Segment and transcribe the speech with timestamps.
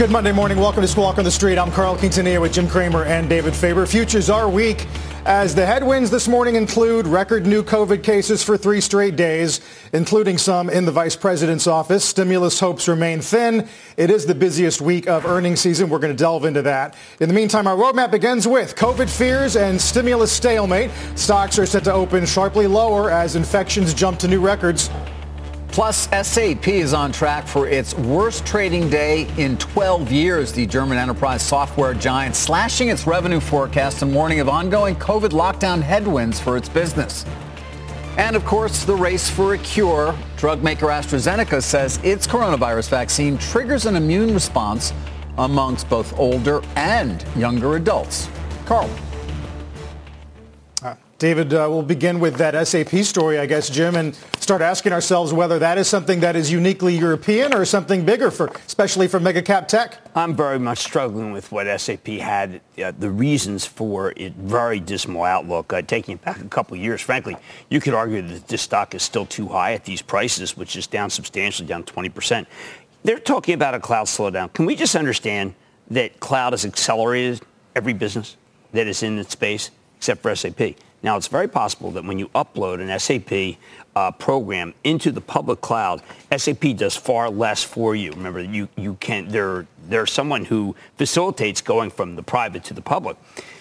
[0.00, 0.56] Good Monday morning.
[0.56, 1.58] Welcome to Squawk on the Street.
[1.58, 3.84] I'm Carl Quintanilla with Jim Cramer and David Faber.
[3.84, 4.86] Futures are weak
[5.26, 9.60] as the headwinds this morning include record new COVID cases for three straight days,
[9.92, 12.02] including some in the vice president's office.
[12.02, 13.68] Stimulus hopes remain thin.
[13.98, 15.90] It is the busiest week of earnings season.
[15.90, 16.96] We're going to delve into that.
[17.20, 20.90] In the meantime, our roadmap begins with COVID fears and stimulus stalemate.
[21.14, 24.88] Stocks are set to open sharply lower as infections jump to new records.
[25.72, 30.52] Plus, SAP is on track for its worst trading day in 12 years.
[30.52, 35.80] The German enterprise software giant slashing its revenue forecast and warning of ongoing COVID lockdown
[35.80, 37.24] headwinds for its business.
[38.16, 40.12] And of course, the race for a cure.
[40.36, 44.92] Drug maker AstraZeneca says its coronavirus vaccine triggers an immune response
[45.38, 48.28] amongst both older and younger adults.
[48.66, 48.90] Carl.
[51.20, 55.34] David, uh, we'll begin with that SAP story, I guess, Jim, and start asking ourselves
[55.34, 59.42] whether that is something that is uniquely European or something bigger, for, especially for mega
[59.42, 59.98] cap tech.
[60.14, 65.24] I'm very much struggling with what SAP had, uh, the reasons for its very dismal
[65.24, 65.74] outlook.
[65.74, 67.36] Uh, taking it back a couple of years, frankly,
[67.68, 70.86] you could argue that this stock is still too high at these prices, which is
[70.86, 72.46] down substantially, down 20%.
[73.02, 74.54] They're talking about a cloud slowdown.
[74.54, 75.52] Can we just understand
[75.90, 77.42] that cloud has accelerated
[77.76, 78.38] every business
[78.72, 80.76] that is in its space except for SAP?
[81.02, 83.58] Now, it's very possible that when you upload an SAP
[83.96, 86.02] uh, program into the public cloud,
[86.36, 88.12] SAP does far less for you.
[88.12, 92.82] Remember, you, you can't, there, there's someone who facilitates going from the private to the
[92.82, 93.16] public.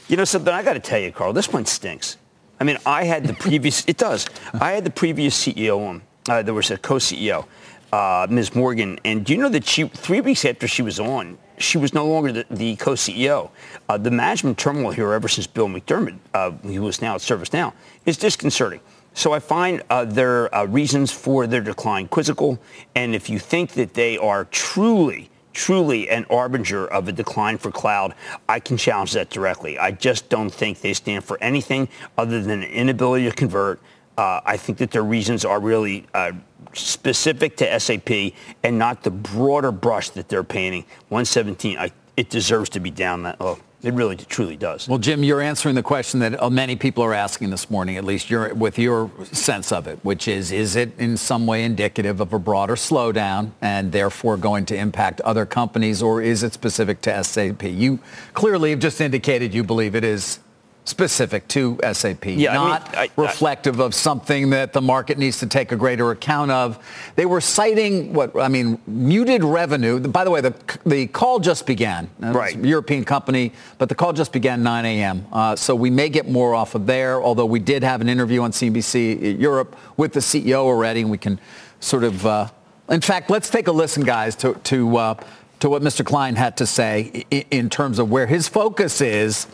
[0.08, 2.18] You know something, I got to tell you, Carl, this one stinks.
[2.60, 4.28] I mean, I had the previous, it does.
[4.54, 6.02] I had the previous CEO on.
[6.28, 7.46] Uh, there was a co-CEO,
[7.92, 8.56] uh, Ms.
[8.56, 11.94] Morgan, and do you know that she, three weeks after she was on, she was
[11.94, 13.50] no longer the, the co-CEO.
[13.88, 17.74] Uh, the management turmoil here ever since Bill McDermott, uh, who is now at ServiceNow,
[18.06, 18.80] is disconcerting.
[19.14, 22.60] So I find uh, their reasons for their decline quizzical.
[22.96, 27.72] And if you think that they are truly, truly an arbinger of a decline for
[27.72, 28.14] cloud,
[28.48, 29.78] I can challenge that directly.
[29.78, 33.82] I just don't think they stand for anything other than an inability to convert.
[34.20, 36.34] Uh, I think that their reasons are really uh,
[36.74, 40.82] specific to SAP and not the broader brush that they're painting.
[41.08, 43.60] 117, I, it deserves to be down that low.
[43.82, 44.90] It really truly does.
[44.90, 48.04] Well, Jim, you're answering the question that uh, many people are asking this morning, at
[48.04, 52.34] least with your sense of it, which is, is it in some way indicative of
[52.34, 57.24] a broader slowdown and therefore going to impact other companies, or is it specific to
[57.24, 57.64] SAP?
[57.64, 58.00] You
[58.34, 60.40] clearly have just indicated you believe it is
[60.86, 65.18] specific to SAP, yeah, not I mean, I, reflective I, of something that the market
[65.18, 66.84] needs to take a greater account of.
[67.16, 70.00] They were citing what I mean, muted revenue.
[70.00, 70.54] By the way, the
[70.86, 72.10] the call just began.
[72.20, 75.28] Right, European company, but the call just began 9 a.m.
[75.32, 77.22] Uh, so we may get more off of there.
[77.22, 81.18] Although we did have an interview on CNBC Europe with the CEO already, and we
[81.18, 81.40] can
[81.80, 82.26] sort of.
[82.26, 82.50] Uh,
[82.90, 85.24] in fact, let's take a listen, guys, to to uh,
[85.60, 86.06] to what Mr.
[86.06, 89.48] Klein had to say in terms of where his focus is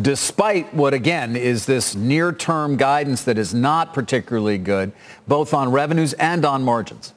[0.00, 4.92] despite what, again, is this near-term guidance that is not particularly good,
[5.28, 7.14] both on revenues and on margins?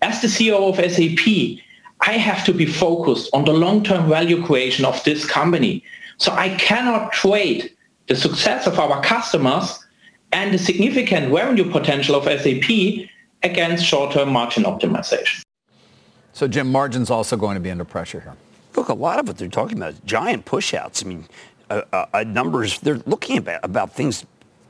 [0.00, 1.64] As the CEO of SAP,
[2.00, 5.82] I have to be focused on the long-term value creation of this company.
[6.18, 7.74] So I cannot trade
[8.06, 9.84] the success of our customers
[10.32, 13.08] and the significant revenue potential of SAP
[13.42, 15.42] against short-term margin optimization.
[16.32, 18.36] So Jim, margin's also going to be under pressure here.
[18.76, 21.04] Look, a lot of what they're talking about is giant pushouts.
[21.04, 21.24] I mean,
[21.70, 24.24] uh, uh, numbers, they're looking about, about things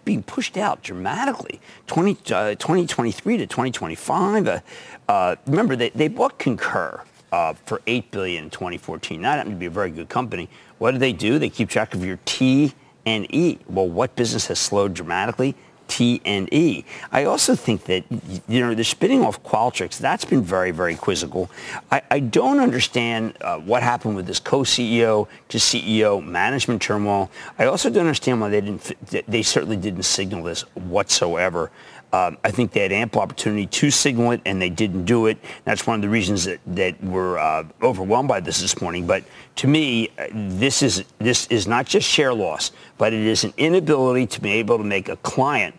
[0.05, 1.61] being pushed out dramatically.
[1.87, 4.49] 20, uh, 2023 to 2025.
[4.49, 4.61] Uh,
[5.09, 7.03] uh, remember, they, they bought Concur.
[7.33, 9.23] uh, for eight billion in 2014.
[9.23, 10.49] That happened to be a very good company.
[10.79, 11.39] What do they do?
[11.39, 12.73] They keep track of your T
[13.05, 13.59] and E.
[13.69, 15.55] Well, what business has slowed dramatically?
[15.89, 16.85] T and E.
[17.11, 18.05] I also think that,
[18.47, 21.51] you know, the spinning off Qualtrics, that's been very, very quizzical.
[21.91, 27.31] I, I don't understand uh, what happened with this co-CEO to CEO management turmoil.
[27.59, 31.71] I also don't understand why they didn't, they certainly didn't signal this whatsoever.
[32.13, 35.37] Um, I think they had ample opportunity to signal it, and they didn't do it.
[35.65, 39.07] That's one of the reasons that, that we're uh, overwhelmed by this this morning.
[39.07, 39.25] But
[39.57, 43.53] to me, uh, this is this is not just share loss, but it is an
[43.59, 45.75] inability to be able to make a client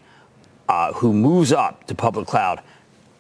[0.67, 2.61] uh, who moves up to public cloud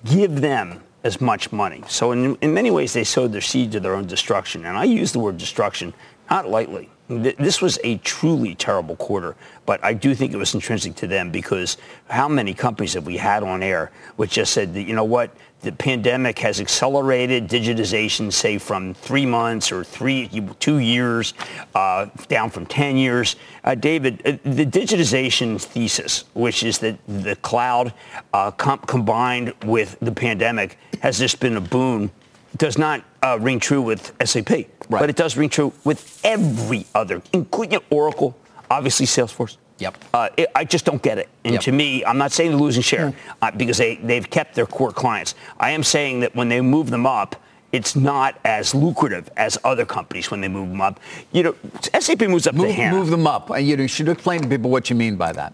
[0.05, 1.83] give them as much money.
[1.87, 4.65] So in, in many ways, they sowed their seed to their own destruction.
[4.65, 5.93] And I use the word destruction
[6.29, 6.89] not lightly.
[7.07, 9.35] This was a truly terrible quarter,
[9.65, 11.77] but I do think it was intrinsic to them because
[12.07, 15.35] how many companies have we had on air which just said that, you know what,
[15.61, 20.29] the pandemic has accelerated digitization, say from three months or three,
[20.59, 21.33] two years,
[21.73, 23.35] uh, down from 10 years.
[23.63, 27.93] Uh, David, uh, the digitization thesis, which is that the cloud
[28.33, 32.11] uh, com- combined with the pandemic has just been a boon,
[32.57, 34.67] does not uh, ring true with SAP, right.
[34.89, 38.37] but it does ring true with every other, including Oracle,
[38.69, 39.57] obviously Salesforce.
[39.79, 39.97] Yep.
[40.13, 41.29] Uh, it, I just don't get it.
[41.45, 41.63] And yep.
[41.63, 43.15] to me, I'm not saying they're losing share mm.
[43.41, 45.35] uh, because they, they've kept their core clients.
[45.59, 47.41] I am saying that when they move them up,
[47.71, 50.99] it's not as lucrative as other companies when they move them up.
[51.31, 51.55] You know,
[51.97, 52.97] SAP moves up move, the HANA.
[52.97, 53.51] Move them up.
[53.51, 55.53] And you should explain to people what you mean by that.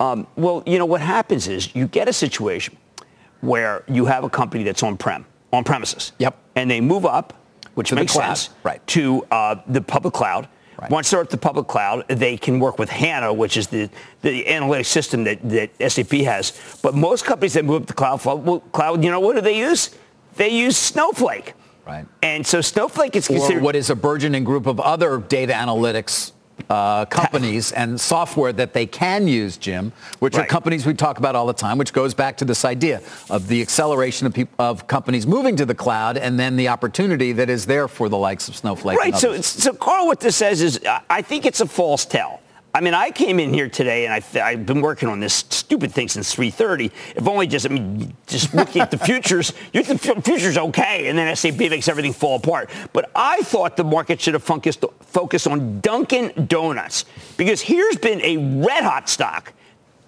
[0.00, 2.76] Um, well, you know, what happens is you get a situation
[3.40, 6.12] where you have a company that's on-prem, on premises.
[6.18, 6.36] Yep.
[6.56, 7.34] And they move up,
[7.74, 8.84] which to makes sense, right.
[8.88, 10.48] to uh, the public cloud
[10.80, 10.90] Right.
[10.92, 13.90] Once they're at the public cloud, they can work with HANA, which is the,
[14.22, 16.78] the analytic system that, that SAP has.
[16.82, 18.20] But most companies that move up to cloud,
[18.72, 19.90] cloud, you know, what do they use?
[20.36, 21.54] They use Snowflake.
[21.84, 22.06] Right.
[22.22, 23.58] And so Snowflake is considered...
[23.58, 26.30] Or what is a burgeoning group of other data analytics
[26.68, 30.44] uh, companies and software that they can use, Jim, which right.
[30.44, 33.00] are companies we talk about all the time, which goes back to this idea
[33.30, 37.48] of the acceleration of, of companies moving to the cloud and then the opportunity that
[37.48, 38.98] is there for the likes of Snowflake.
[38.98, 39.16] Right.
[39.16, 42.40] So, so Carl, what this says is, I think it's a false tell.
[42.74, 45.92] I mean, I came in here today and I, have been working on this stupid
[45.92, 46.92] thing since 3:30.
[47.16, 51.34] If only just, I mean, just looking at the futures, the future's okay, and then
[51.34, 52.70] SAP makes everything fall apart.
[52.92, 57.06] But I thought the market should have focused, focused on Dunkin' Donuts
[57.36, 59.52] because here's been a red hot stock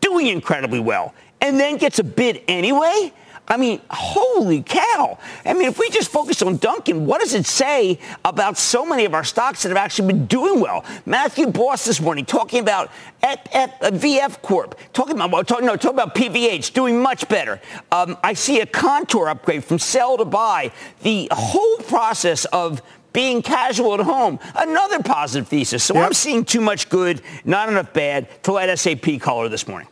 [0.00, 3.12] doing incredibly well, and then gets a bid anyway.
[3.50, 5.18] I mean, holy cow.
[5.44, 9.04] I mean, if we just focus on Dunkin', what does it say about so many
[9.04, 10.84] of our stocks that have actually been doing well?
[11.04, 12.92] Matthew Boss this morning talking about
[13.24, 17.60] at, at, uh, VF Corp, talking about, talking, no, talking about PVH doing much better.
[17.90, 20.70] Um, I see a Kontoor upgrade from sell to buy.
[21.02, 22.80] The whole process of
[23.12, 25.82] being casual at home, another positive thesis.
[25.82, 26.06] So yep.
[26.06, 29.88] I'm seeing too much good, not enough bad to let SAP color this morning.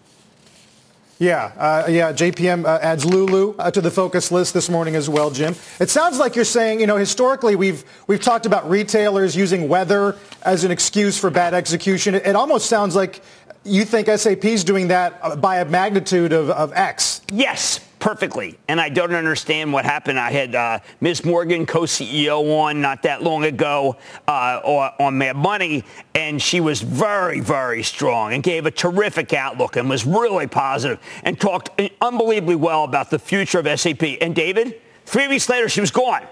[1.19, 2.13] Yeah, uh, yeah.
[2.13, 5.57] JPM uh, adds Lulu uh, to the focus list this morning as well, Jim.
[5.81, 10.17] It sounds like you're saying, you know, historically we've we've talked about retailers using weather
[10.43, 12.15] as an excuse for bad execution.
[12.15, 13.21] It, it almost sounds like
[13.65, 17.21] you think SAP is doing that uh, by a magnitude of, of X.
[17.33, 18.59] Yes, perfectly.
[18.69, 20.19] And I don't understand what happened.
[20.19, 21.27] I had uh, Ms.
[21.27, 25.85] Morgan, co-CEO, on not that long ago uh, on Mad Money,
[26.15, 30.99] and she was very, very strong and gave a terrific outlook and was really positive
[31.23, 31.69] and talked
[32.01, 34.03] unbelievably well about the future of SAP.
[34.23, 36.23] And David, three weeks later, she was gone.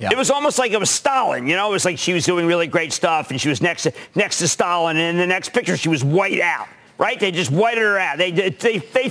[0.00, 0.08] Yeah.
[0.10, 1.68] It was almost like it was Stalin, you know.
[1.68, 4.38] It was like she was doing really great stuff, and she was next to, next
[4.38, 6.66] to Stalin, and in the next picture she was white out.
[6.98, 7.20] Right?
[7.20, 8.18] They just whited her out.
[8.18, 9.08] They they they,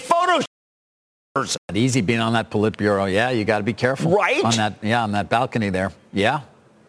[1.76, 3.12] Easy being on that Politburo.
[3.12, 4.12] Yeah, you got to be careful.
[4.12, 4.44] Right.
[4.44, 5.92] On that, yeah, on that balcony there.
[6.12, 6.42] Yeah,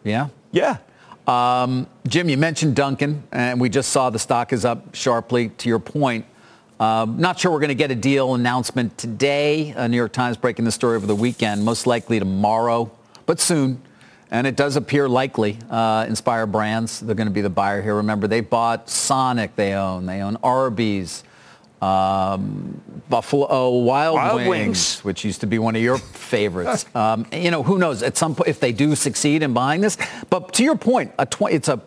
[0.03, 0.29] yeah.
[0.51, 0.77] Yeah.
[1.27, 5.49] Um, Jim, you mentioned Dunkin', and we just saw the stock is up sharply.
[5.49, 6.25] To your point,
[6.79, 9.73] um, not sure we're going to get a deal announcement today.
[9.73, 12.91] Uh, New York Times breaking the story over the weekend, most likely tomorrow,
[13.27, 13.79] but soon.
[14.31, 15.59] And it does appear likely.
[15.69, 17.95] Uh, Inspire Brands, they're going to be the buyer here.
[17.95, 19.55] Remember, they bought Sonic.
[19.55, 20.07] They own.
[20.07, 21.23] They own Arby's
[21.81, 26.85] um, Buffalo oh, Wild, Wild Wings, Wings, which used to be one of your favorites.
[26.95, 28.03] um, you know, who knows?
[28.03, 29.97] At some point, if they do succeed in buying this,
[30.29, 31.81] but to your point, a tw- it's a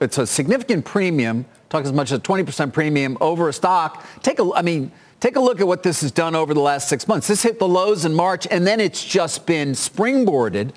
[0.00, 1.44] it's a significant premium.
[1.68, 4.04] Talk as much as a 20% premium over a stock.
[4.22, 4.90] Take a, I mean,
[5.20, 7.28] take a look at what this has done over the last six months.
[7.28, 10.72] This hit the lows in March, and then it's just been springboarded.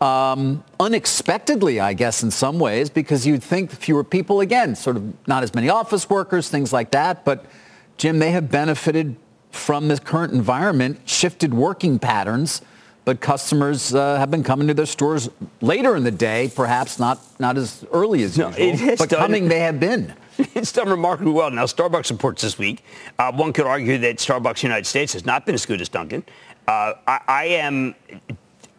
[0.00, 5.28] Um, unexpectedly, I guess, in some ways, because you'd think fewer people, again, sort of
[5.28, 7.46] not as many office workers, things like that, but
[7.96, 9.16] Jim, they have benefited
[9.50, 12.60] from this current environment, shifted working patterns
[13.04, 15.28] but customers uh, have been coming to their stores
[15.60, 19.48] later in the day, perhaps not not as early as no, usual, but done, coming
[19.48, 20.14] they have been.
[20.54, 21.48] It's done remarkably well.
[21.52, 22.82] Now, Starbucks reports this week.
[23.20, 26.24] Uh, one could argue that Starbucks United States has not been as good as Dunkin'.
[26.66, 27.94] Uh, I, I am.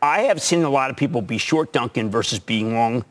[0.02, 3.06] I have seen a lot of people be short Dunkin' versus being long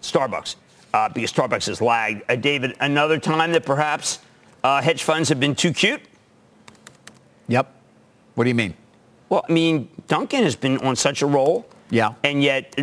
[0.00, 0.56] Starbucks
[0.94, 2.22] uh, because Starbucks has lagged.
[2.30, 4.20] Uh, David, another time that perhaps
[4.62, 6.00] uh, hedge funds have been too cute.
[7.48, 7.72] Yep.
[8.34, 8.74] What do you mean?
[9.28, 11.66] Well, I mean, Dunkin' has been on such a roll.
[11.90, 12.14] Yeah.
[12.22, 12.74] And yet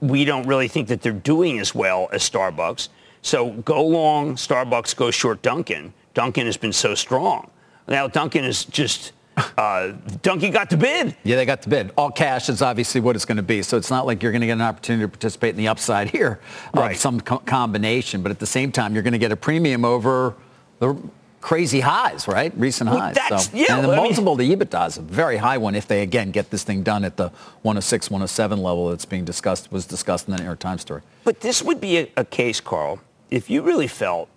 [0.00, 2.88] we don't really think that they're doing as well as Starbucks.
[3.22, 5.92] So go long Starbucks, go short Dunkin'.
[6.14, 7.50] Dunkin' has been so strong.
[7.88, 9.12] Now Dunkin' is just
[9.56, 11.16] uh, Dunkin' got the bid.
[11.22, 11.92] Yeah, they got the bid.
[11.96, 13.62] All cash is obviously what it's going to be.
[13.62, 16.10] So it's not like you're going to get an opportunity to participate in the upside
[16.10, 16.40] here
[16.74, 16.92] right.
[16.92, 18.22] of some co- combination.
[18.22, 20.34] But at the same time, you're going to get a premium over
[20.78, 21.00] the
[21.40, 22.52] crazy highs, right?
[22.56, 23.44] Recent well, highs.
[23.44, 25.74] So, yeah, and the well, multiple I mean, to EBITDA is a very high one
[25.74, 27.28] if they again get this thing done at the
[27.62, 31.02] 106, 107 level that's being discussed was discussed in the New York Times story.
[31.24, 34.28] But this would be a, a case, Carl, if you really felt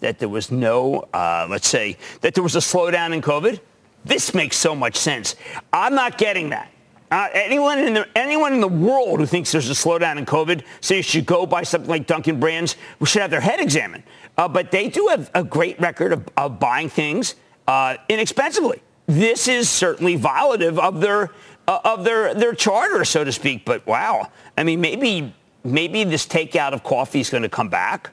[0.00, 3.60] that there was no, uh, let's say, that there was a slowdown in COVID.
[4.04, 5.34] This makes so much sense.
[5.72, 6.70] I'm not getting that.
[7.10, 10.64] Uh, anyone in the anyone in the world who thinks there's a slowdown in COVID,
[10.80, 14.02] say you should go buy something like Dunkin' Brands, we should have their head examined.
[14.36, 17.36] Uh, but they do have a great record of, of buying things
[17.68, 18.82] uh, inexpensively.
[19.06, 21.30] This is certainly violative of their
[21.68, 23.64] uh, of their their charter, so to speak.
[23.64, 28.10] But wow, I mean, maybe maybe this takeout of coffee is going to come back.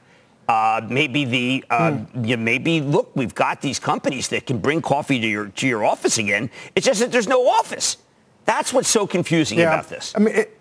[0.48, 1.64] Uh, maybe the
[2.22, 5.84] you maybe look, we've got these companies that can bring coffee to your to your
[5.84, 6.50] office again.
[6.74, 7.96] It's just that there's no office.
[8.44, 9.72] That's what's so confusing yeah.
[9.72, 10.12] about this.
[10.14, 10.34] I mean.
[10.34, 10.58] It-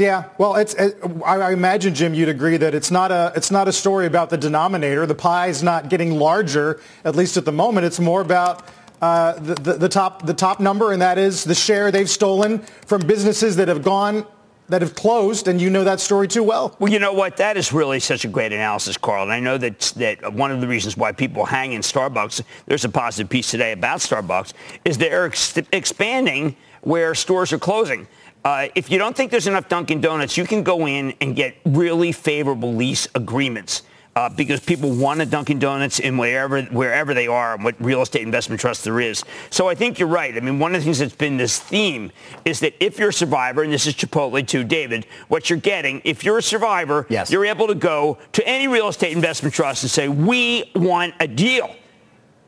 [0.00, 0.74] yeah, well, it's.
[0.74, 4.30] It, I imagine Jim, you'd agree that it's not a it's not a story about
[4.30, 5.06] the denominator.
[5.06, 7.86] The pie is not getting larger, at least at the moment.
[7.86, 8.66] It's more about
[9.02, 12.60] uh, the, the, the top the top number, and that is the share they've stolen
[12.86, 14.26] from businesses that have gone
[14.70, 16.76] that have closed, and you know that story too well.
[16.78, 17.36] Well, you know what?
[17.36, 19.24] That is really such a great analysis, Carl.
[19.24, 22.84] And I know that that one of the reasons why people hang in Starbucks, there's
[22.84, 24.54] a positive piece today about Starbucks,
[24.84, 28.06] is they're ex- expanding where stores are closing.
[28.44, 31.56] Uh, if you don't think there's enough Dunkin' Donuts, you can go in and get
[31.64, 33.82] really favorable lease agreements.
[34.16, 38.02] Uh, because people want a Dunkin' Donuts in wherever wherever they are and what real
[38.02, 39.22] estate investment trust there is.
[39.50, 40.36] So I think you're right.
[40.36, 42.10] I mean, one of the things that's been this theme
[42.44, 46.02] is that if you're a survivor, and this is Chipotle too, David, what you're getting,
[46.04, 47.30] if you're a survivor, yes.
[47.30, 51.28] you're able to go to any real estate investment trust and say, we want a
[51.28, 51.76] deal.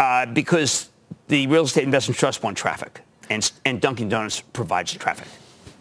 [0.00, 0.90] Uh, because
[1.28, 5.28] the real estate investment trust want traffic, and, and Dunkin' Donuts provides the traffic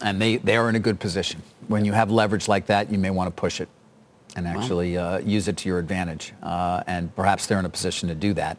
[0.01, 1.41] and they, they are in a good position.
[1.67, 3.69] When you have leverage like that, you may want to push it
[4.35, 6.33] and actually uh, use it to your advantage.
[6.41, 8.57] Uh, and perhaps they're in a position to do that.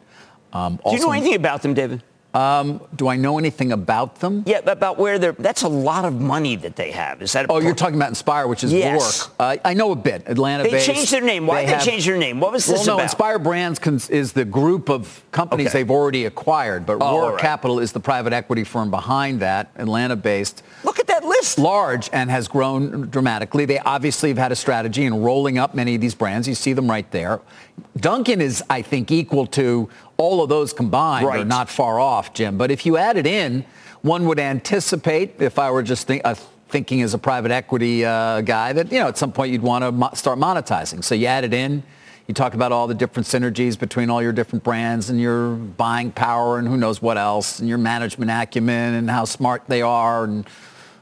[0.53, 2.03] Um, do you know anything about them, David?
[2.35, 4.43] Um, do I know anything about them?
[4.47, 5.33] Yeah, about where they're.
[5.33, 7.21] That's a lot of money that they have.
[7.21, 7.45] Is that?
[7.45, 9.29] oh, pro- you're talking about Inspire, which is yes.
[9.39, 10.23] Uh, I know a bit.
[10.27, 10.63] Atlanta.
[10.63, 10.87] They based.
[10.87, 11.47] changed their name.
[11.47, 12.41] Why they did they change their name?
[12.41, 13.03] What was this well, no, about?
[13.03, 15.81] Inspire Brands cons- is the group of companies okay.
[15.81, 17.41] they've already acquired, but oh, Roark right.
[17.41, 20.63] Capital is the private equity firm behind that, Atlanta-based.
[20.85, 21.01] Look
[21.59, 23.65] Large and has grown dramatically.
[23.65, 26.47] They obviously have had a strategy in rolling up many of these brands.
[26.47, 27.41] You see them right there.
[27.99, 31.41] Dunkin' is, I think, equal to all of those combined right.
[31.41, 32.57] are not far off, Jim.
[32.57, 33.65] But if you add it in,
[34.03, 36.35] one would anticipate, if I were just think, uh,
[36.69, 39.83] thinking as a private equity uh, guy, that you know at some point you'd want
[39.83, 41.05] to mo- start monetizing.
[41.05, 41.83] So you add it in.
[42.27, 46.13] You talk about all the different synergies between all your different brands and your buying
[46.13, 50.25] power and who knows what else and your management acumen and how smart they are
[50.25, 50.47] and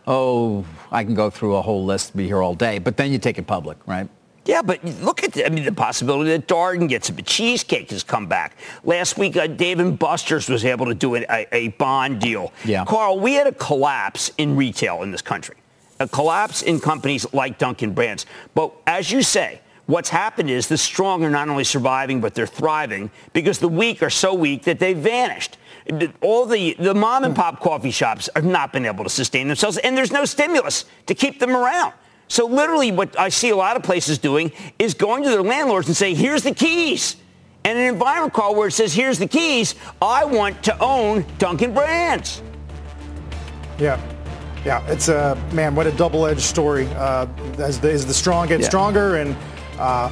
[0.07, 2.79] oh, I can go through a whole list, be here all day.
[2.79, 4.09] But then you take it public, right?
[4.47, 7.13] Yeah, but look at the, I mean the possibility that Darden gets it.
[7.13, 8.57] But cheesecake has come back.
[8.85, 12.53] Last week, uh, Dave and Buster's was able to do a, a bond deal.
[12.65, 12.85] Yeah.
[12.85, 15.57] Carl, we had a collapse in retail in this country,
[16.01, 18.27] a collapse in companies like Dunkin' Brands.
[18.55, 22.47] But as you say, what's happened is the strong are not only surviving, but they're
[22.47, 25.59] thriving because the weak are so weak that they vanished.
[26.21, 29.79] All the, the mom and pop coffee shops have not been able to sustain themselves,
[29.79, 31.93] and there's no stimulus to keep them around.
[32.29, 35.89] So literally what I see a lot of places doing is going to their landlords
[35.89, 37.17] and say, here's the keys.
[37.65, 41.75] And an environment call where it says, here's the keys, I want to own Dunkin'
[41.75, 42.43] Brands.
[43.79, 44.01] Yeah.
[44.65, 45.75] Yeah, it's a man.
[45.75, 46.87] What a double-edged story.
[46.95, 47.27] Uh,
[47.59, 48.69] as, the, as the strong get yeah.
[48.69, 49.35] stronger, and
[49.79, 50.11] uh,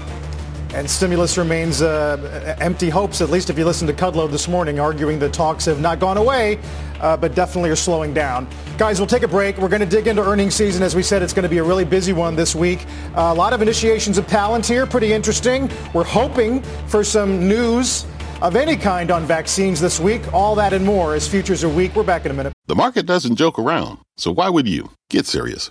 [0.75, 4.79] and stimulus remains uh, empty hopes, at least if you listen to Kudlow this morning,
[4.79, 6.59] arguing the talks have not gone away,
[7.01, 8.47] uh, but definitely are slowing down.
[8.77, 9.59] Guys, we'll take a break.
[9.59, 10.83] We're going to dig into earnings season.
[10.83, 12.87] As we said, it's going to be a really busy one this week.
[13.17, 15.71] Uh, a lot of initiations of talent here, pretty interesting.
[15.95, 18.05] We're hoping for some news
[18.43, 20.33] of any kind on vaccines this week.
[20.33, 21.97] All that and more as futures are weak.
[21.97, 22.53] We're back in a minute.
[22.67, 23.99] The market doesn't joke around.
[24.17, 24.91] So why would you?
[25.11, 25.71] Get serious.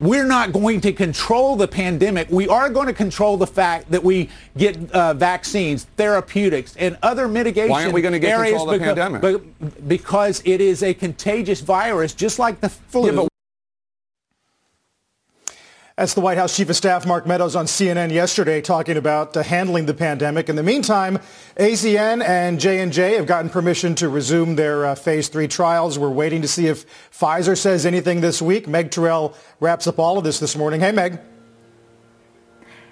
[0.00, 2.30] We're not going to control the pandemic.
[2.30, 7.26] We are going to control the fact that we get uh, vaccines, therapeutics, and other
[7.26, 9.88] mitigation Why aren't we going to get control of the because, pandemic?
[9.88, 13.22] because it is a contagious virus, just like the flu.
[13.22, 13.28] Yeah,
[15.98, 19.42] That's the White House Chief of Staff Mark Meadows on CNN yesterday talking about uh,
[19.42, 20.48] handling the pandemic.
[20.48, 21.18] In the meantime,
[21.56, 25.98] AZN and J&J have gotten permission to resume their uh, phase three trials.
[25.98, 28.68] We're waiting to see if Pfizer says anything this week.
[28.68, 30.78] Meg Terrell wraps up all of this this morning.
[30.78, 31.18] Hey, Meg.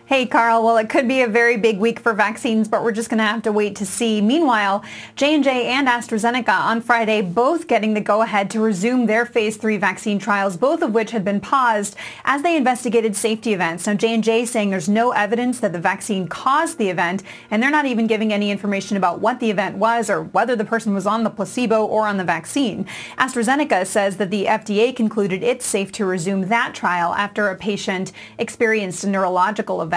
[0.08, 0.62] Hey, Carl.
[0.62, 3.25] Well, it could be a very big week for vaccines, but we're just going to
[3.25, 4.20] have to wait to see.
[4.20, 4.84] Meanwhile,
[5.16, 10.20] J&J and AstraZeneca on Friday both getting the go-ahead to resume their phase three vaccine
[10.20, 13.84] trials, both of which had been paused as they investigated safety events.
[13.84, 17.86] Now, J&J saying there's no evidence that the vaccine caused the event, and they're not
[17.86, 21.25] even giving any information about what the event was or whether the person was on
[21.25, 22.86] the placebo or on the vaccine.
[23.18, 28.12] AstraZeneca says that the FDA concluded it's safe to resume that trial after a patient
[28.38, 29.95] experienced a neurological event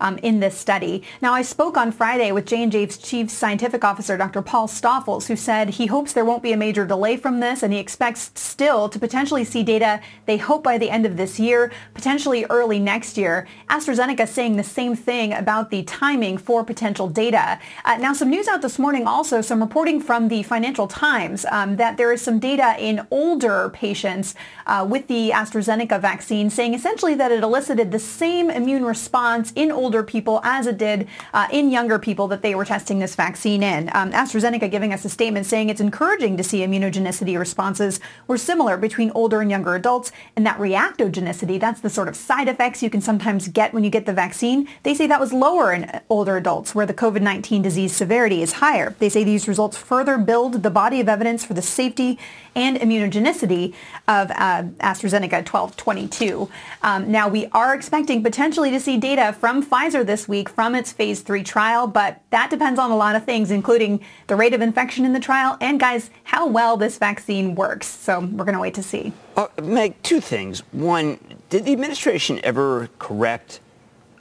[0.00, 1.02] um, in this study.
[1.20, 4.42] Now, I spoke on Friday with J&J's Chief Scientific Officer, Dr.
[4.42, 7.72] Paul Stoffels, who said he hopes there won't be a major delay from this and
[7.72, 11.72] he expects still to potentially see data they hope by the end of this year,
[11.94, 13.46] potentially early next year.
[13.70, 17.58] AstraZeneca saying the same thing about the timing for potential data.
[17.84, 21.76] Uh, now, some news out this morning also, some reporting from the Financial Times um,
[21.76, 24.34] that there is some data in older patients
[24.66, 29.70] uh, with the AstraZeneca vaccine saying essentially that it elicited the same immune response in
[29.70, 33.62] older people as it did uh, in younger people that they were testing this vaccine
[33.62, 33.90] in.
[33.94, 38.76] Um, AstraZeneca giving us a statement saying it's encouraging to see immunogenicity responses were similar
[38.76, 42.90] between older and younger adults, and that reactogenicity, that's the sort of side effects you
[42.90, 46.36] can sometimes get when you get the vaccine, they say that was lower in older
[46.36, 48.94] adults where the COVID-19 disease severity is higher.
[48.98, 52.18] They say these results further build the body of evidence for the safety
[52.54, 53.74] and immunogenicity
[54.08, 56.50] of uh, AstraZeneca 1222.
[56.82, 60.92] Um, now, we are expecting potentially to see data from Pfizer this week from its
[60.92, 64.60] phase three trial, but that depends on a lot of things, including the rate of
[64.60, 67.86] infection in the trial and, guys, how well this vaccine works.
[67.86, 69.12] So we're going to wait to see.
[69.36, 70.60] Uh, Meg, two things.
[70.72, 71.18] One,
[71.50, 73.60] did the administration ever correct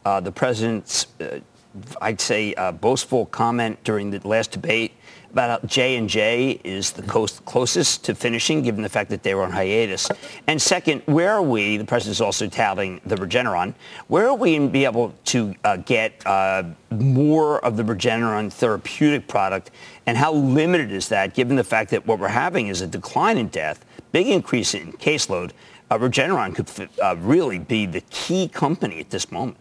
[0.05, 1.39] uh, the president's, uh,
[2.01, 4.93] I'd say, uh, boastful comment during the last debate
[5.31, 10.09] about J&J is the closest to finishing, given the fact that they were on hiatus.
[10.47, 13.73] And second, where are we, the president is also touting the Regeneron,
[14.07, 19.71] where are we be able to uh, get uh, more of the Regeneron therapeutic product,
[20.05, 23.37] and how limited is that, given the fact that what we're having is a decline
[23.37, 25.51] in death, big increase in caseload,
[25.89, 29.57] uh, Regeneron could uh, really be the key company at this moment.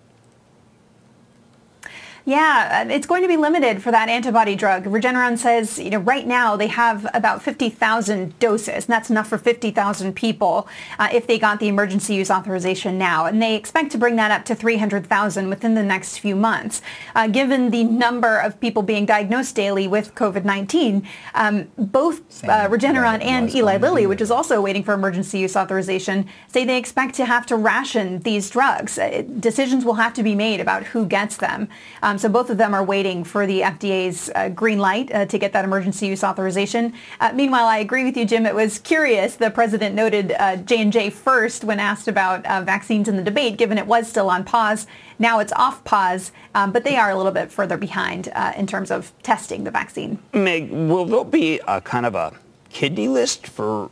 [2.28, 4.82] Yeah, uh, it's going to be limited for that antibody drug.
[4.86, 9.38] Regeneron says, you know, right now they have about 50,000 doses, and that's enough for
[9.38, 10.66] 50,000 people
[10.98, 13.26] uh, if they got the emergency use authorization now.
[13.26, 16.82] And they expect to bring that up to 300,000 within the next few months.
[17.14, 23.24] Uh, given the number of people being diagnosed daily with COVID-19, um, both uh, Regeneron
[23.24, 27.24] and Eli Lilly, which is also waiting for emergency use authorization, say they expect to
[27.24, 28.98] have to ration these drugs.
[28.98, 31.68] Uh, decisions will have to be made about who gets them.
[32.02, 35.26] Um, um, so both of them are waiting for the FDA's uh, green light uh,
[35.26, 36.94] to get that emergency use authorization.
[37.20, 38.46] Uh, meanwhile, I agree with you, Jim.
[38.46, 39.36] It was curious.
[39.36, 43.76] The president noted J&J uh, first when asked about uh, vaccines in the debate, given
[43.76, 44.86] it was still on pause.
[45.18, 48.66] Now it's off pause, um, but they are a little bit further behind uh, in
[48.66, 50.18] terms of testing the vaccine.
[50.32, 52.32] Meg, will there be a kind of a
[52.70, 53.90] kidney list for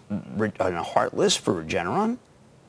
[0.60, 2.16] a heart list for Regeneron?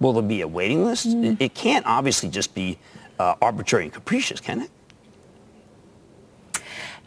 [0.01, 1.07] Will there be a waiting list?
[1.07, 1.33] Mm.
[1.33, 2.77] It, it, can't obviously just be
[3.19, 4.69] uh, arbitrary and capricious, can it?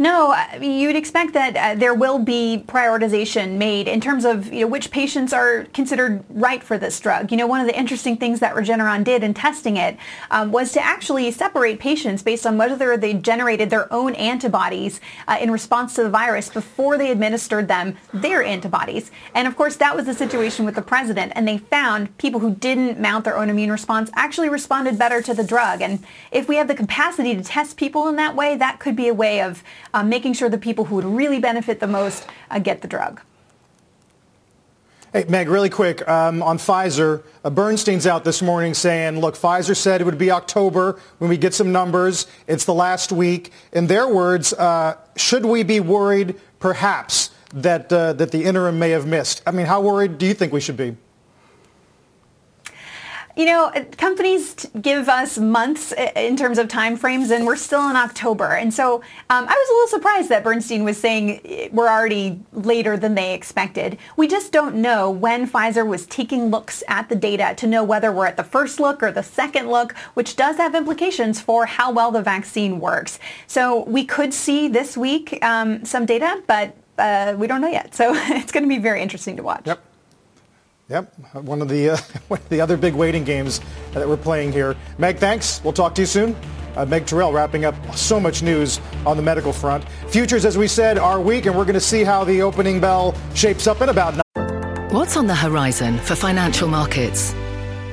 [0.00, 4.68] No, you'd expect that uh, there will be prioritization made in terms of you know,
[4.68, 7.32] which patients are considered right for this drug.
[7.32, 9.96] You know, one of the interesting things that Regeneron did in testing it
[10.30, 15.36] um, was to actually separate patients based on whether they generated their own antibodies uh,
[15.40, 19.10] in response to the virus before they administered them their antibodies.
[19.34, 21.32] And of course, that was the situation with the president.
[21.34, 25.34] And they found people who didn't mount their own immune response actually responded better to
[25.34, 25.82] the drug.
[25.82, 29.08] And if we have the capacity to test people in that way, that could be
[29.08, 29.64] a way of
[29.98, 33.20] uh, making sure the people who would really benefit the most uh, get the drug.
[35.12, 37.22] Hey, Meg, really quick um, on Pfizer.
[37.42, 41.36] Uh, Bernstein's out this morning saying, look, Pfizer said it would be October when we
[41.36, 42.26] get some numbers.
[42.46, 43.50] It's the last week.
[43.72, 48.90] In their words, uh, should we be worried, perhaps, that uh, that the interim may
[48.90, 49.42] have missed?
[49.46, 50.94] I mean, how worried do you think we should be?
[53.38, 57.94] You know, companies give us months in terms of time frames, and we're still in
[57.94, 58.56] October.
[58.56, 58.96] And so
[59.30, 63.34] um, I was a little surprised that Bernstein was saying we're already later than they
[63.34, 63.96] expected.
[64.16, 68.10] We just don't know when Pfizer was taking looks at the data to know whether
[68.10, 71.92] we're at the first look or the second look, which does have implications for how
[71.92, 73.20] well the vaccine works.
[73.46, 77.94] So we could see this week um, some data, but uh, we don't know yet.
[77.94, 79.62] So it's going to be very interesting to watch.
[79.64, 79.87] Yep.
[80.88, 81.96] Yep, one of the uh,
[82.28, 83.60] one of the other big waiting games
[83.92, 84.74] that we're playing here.
[84.96, 85.62] Meg, thanks.
[85.62, 86.34] We'll talk to you soon.
[86.76, 89.84] Uh, Meg Terrell wrapping up so much news on the medical front.
[90.08, 93.14] Futures, as we said, are weak, and we're going to see how the opening bell
[93.34, 94.14] shapes up in about.
[94.90, 97.34] What's on the horizon for financial markets?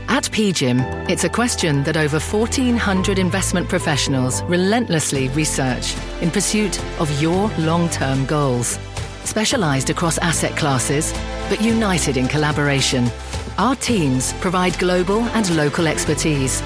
[0.07, 7.21] At PGIM, it's a question that over 1,400 investment professionals relentlessly research in pursuit of
[7.21, 8.77] your long-term goals.
[9.25, 11.11] Specialized across asset classes,
[11.49, 13.09] but united in collaboration,
[13.57, 16.61] our teams provide global and local expertise.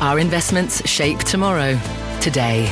[0.00, 1.78] Our investments shape tomorrow,
[2.20, 2.68] today.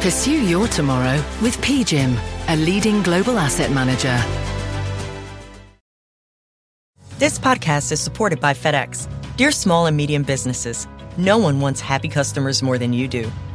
[0.00, 4.18] Pursue your tomorrow with PGIM, a leading global asset manager.
[7.18, 9.08] This podcast is supported by FedEx.
[9.36, 13.30] Dear small and medium businesses, no one wants happy customers more than you do.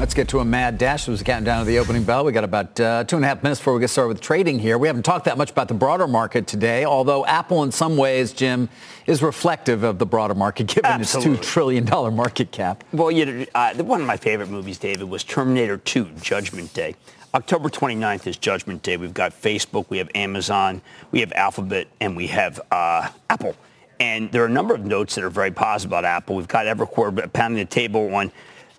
[0.00, 1.06] Let's get to a mad dash.
[1.06, 2.24] It was counting down to the opening bell.
[2.24, 4.58] We got about uh, two and a half minutes before we get started with trading
[4.58, 4.76] here.
[4.76, 8.32] We haven't talked that much about the broader market today, although Apple in some ways,
[8.32, 8.68] Jim,
[9.06, 11.34] is reflective of the broader market given Absolutely.
[11.34, 11.84] its $2 trillion
[12.16, 12.82] market cap.
[12.92, 16.96] Well, you know, uh, one of my favorite movies, David, was Terminator 2, Judgment Day.
[17.32, 18.96] October 29th is Judgment Day.
[18.96, 23.54] We've got Facebook, we have Amazon, we have Alphabet, and we have uh, Apple.
[24.00, 26.34] And there are a number of notes that are very positive about Apple.
[26.34, 28.32] We've got Evercore pounding the table on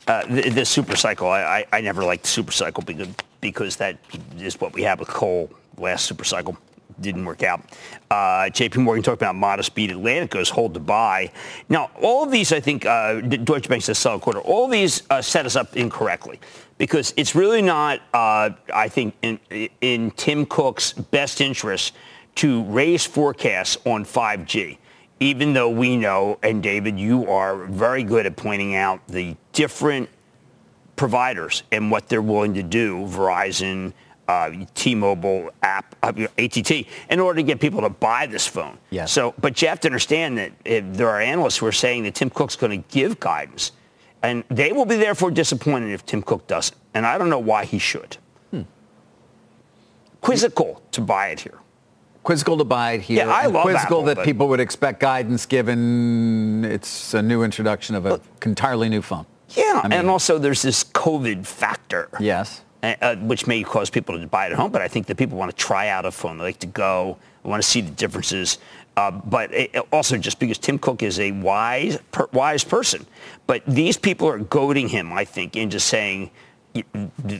[0.07, 3.07] uh, the, the, super cycle, I, I, I, never liked the super cycle because,
[3.41, 3.97] because that
[4.37, 6.57] is what we had with coal last super cycle.
[7.01, 7.61] Didn't work out.
[8.09, 9.91] Uh, JP Morgan talked about modest beat.
[9.91, 11.31] Atlantic goes hold to buy.
[11.67, 14.39] Now, all of these, I think, uh, Deutsche Bank says sell a quarter.
[14.39, 16.39] All these uh, set us up incorrectly
[16.77, 19.39] because it's really not, uh, I think, in,
[19.81, 21.93] in Tim Cook's best interest
[22.35, 24.77] to raise forecasts on 5G
[25.19, 30.09] even though we know, and David, you are very good at pointing out the different
[30.95, 33.93] providers and what they're willing to do, Verizon,
[34.27, 36.71] uh, T-Mobile, app, uh, ATT,
[37.09, 38.77] in order to get people to buy this phone.
[38.89, 39.11] Yes.
[39.11, 42.29] So, but you have to understand that there are analysts who are saying that Tim
[42.29, 43.71] Cook's going to give guidance,
[44.23, 46.77] and they will be therefore disappointed if Tim Cook doesn't.
[46.93, 48.17] And I don't know why he should.
[48.51, 48.63] Hmm.
[50.21, 51.59] Quizzical to buy it here
[52.25, 53.25] quizzical to buy it here.
[53.25, 58.05] Yeah, I love quizzical that people would expect guidance given it's a new introduction of
[58.05, 59.25] an entirely new phone.
[59.49, 62.09] Yeah, I mean, and also there's this COVID factor.
[62.19, 62.61] Yes.
[62.83, 65.39] Uh, which may cause people to buy it at home, but I think that people
[65.39, 66.37] want to try out a phone.
[66.37, 68.59] They like to go, want to see the differences.
[68.95, 73.07] Uh, but it, also just because Tim Cook is a wise, per, wise person.
[73.47, 76.29] But these people are goading him, I think, into saying,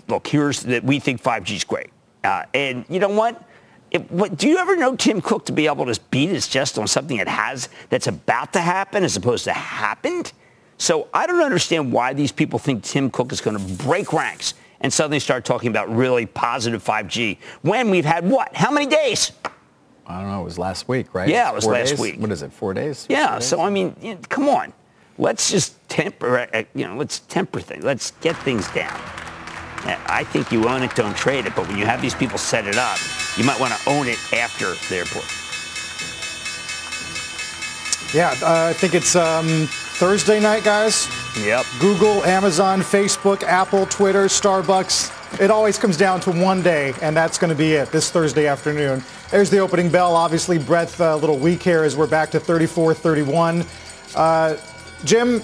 [0.07, 1.91] look, here's that we think 5G is great.
[2.23, 3.43] Uh, and you know what?
[3.95, 6.77] It, what, do you ever know Tim Cook to be able to beat his chest
[6.77, 10.34] on something that has that's about to happen as opposed to happened?
[10.77, 14.53] So I don't understand why these people think Tim Cook is going to break ranks
[14.81, 18.53] and suddenly start talking about really positive 5G when we've had what?
[18.53, 19.31] How many days?
[20.05, 20.41] I don't know.
[20.41, 21.29] It was last week, right?
[21.29, 21.99] Yeah, it was four last days?
[21.99, 22.19] week.
[22.19, 22.51] What is it?
[22.51, 23.05] Four days?
[23.08, 23.39] Yeah.
[23.39, 24.73] So I mean, you know, come on.
[25.17, 26.49] Let's just temper.
[26.53, 27.86] Uh, you know, let's temper things.
[27.86, 28.99] Let's get things down.
[29.85, 31.55] I think you own it, don't trade it.
[31.55, 32.97] But when you have these people set it up,
[33.37, 35.25] you might want to own it after the airport.
[38.13, 41.09] Yeah, uh, I think it's um, Thursday night, guys.
[41.43, 41.65] Yep.
[41.79, 45.41] Google, Amazon, Facebook, Apple, Twitter, Starbucks.
[45.41, 48.47] It always comes down to one day, and that's going to be it this Thursday
[48.47, 49.03] afternoon.
[49.31, 50.15] There's the opening bell.
[50.15, 53.65] Obviously, breadth uh, a little weak here as we're back to 34 31.
[54.15, 54.55] Uh,
[55.03, 55.43] Jim,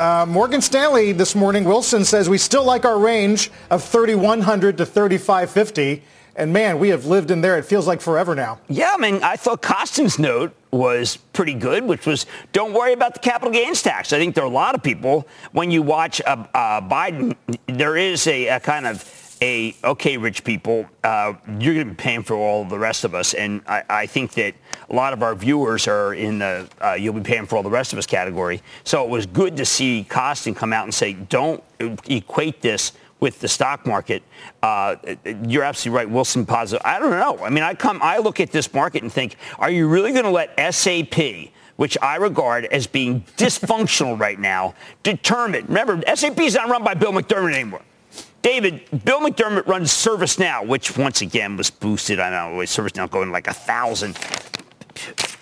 [0.00, 4.86] uh, Morgan Stanley this morning, Wilson says we still like our range of 3,100 to
[4.86, 6.02] 3,550.
[6.36, 7.58] And man, we have lived in there.
[7.58, 8.60] It feels like forever now.
[8.68, 13.12] Yeah, I mean, I thought Kostin's note was pretty good, which was don't worry about
[13.12, 14.12] the capital gains tax.
[14.14, 17.36] I think there are a lot of people, when you watch uh, uh, Biden,
[17.66, 19.02] there is a, a kind of
[19.42, 23.14] a okay, rich people, uh, you're going to be paying for all the rest of
[23.14, 24.54] us, and I, I, think that
[24.88, 27.70] a lot of our viewers are in the uh, you'll be paying for all the
[27.70, 28.62] rest of us category.
[28.84, 31.62] So it was good to see Kostin come out and say, don't
[32.06, 34.22] equate this with the stock market.
[34.62, 34.96] Uh,
[35.46, 36.84] you're absolutely right, Wilson positive.
[36.84, 37.44] I don't know.
[37.44, 40.24] I mean, I come, I look at this market and think, are you really going
[40.24, 41.50] to let SAP?
[41.76, 45.64] which I regard as being dysfunctional right now, determine.
[45.64, 47.80] Remember, SAP is not run by Bill McDermott anymore.
[48.42, 52.18] David, Bill McDermott runs ServiceNow, which once again was boosted.
[52.18, 54.18] I don't know, ServiceNow going like a thousand.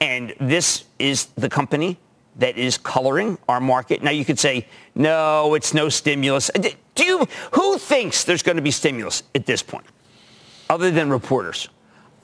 [0.01, 1.99] And this is the company
[2.37, 4.03] that is coloring our market.
[4.03, 6.51] Now you could say, no, it's no stimulus.
[6.55, 9.87] Uh, do you, who thinks there's going to be stimulus at this point,
[10.71, 11.69] other than reporters?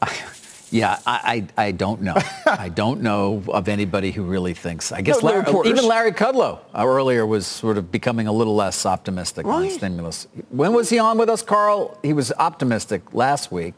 [0.74, 2.16] Yeah, I, I, I, don't know.
[2.46, 4.90] I don't know of anybody who really thinks.
[4.90, 8.56] I guess no, Larry, even Larry Kudlow uh, earlier was sort of becoming a little
[8.56, 9.66] less optimistic right.
[9.66, 10.26] on stimulus.
[10.50, 11.96] When was he on with us, Carl?
[12.02, 13.74] He was optimistic last week.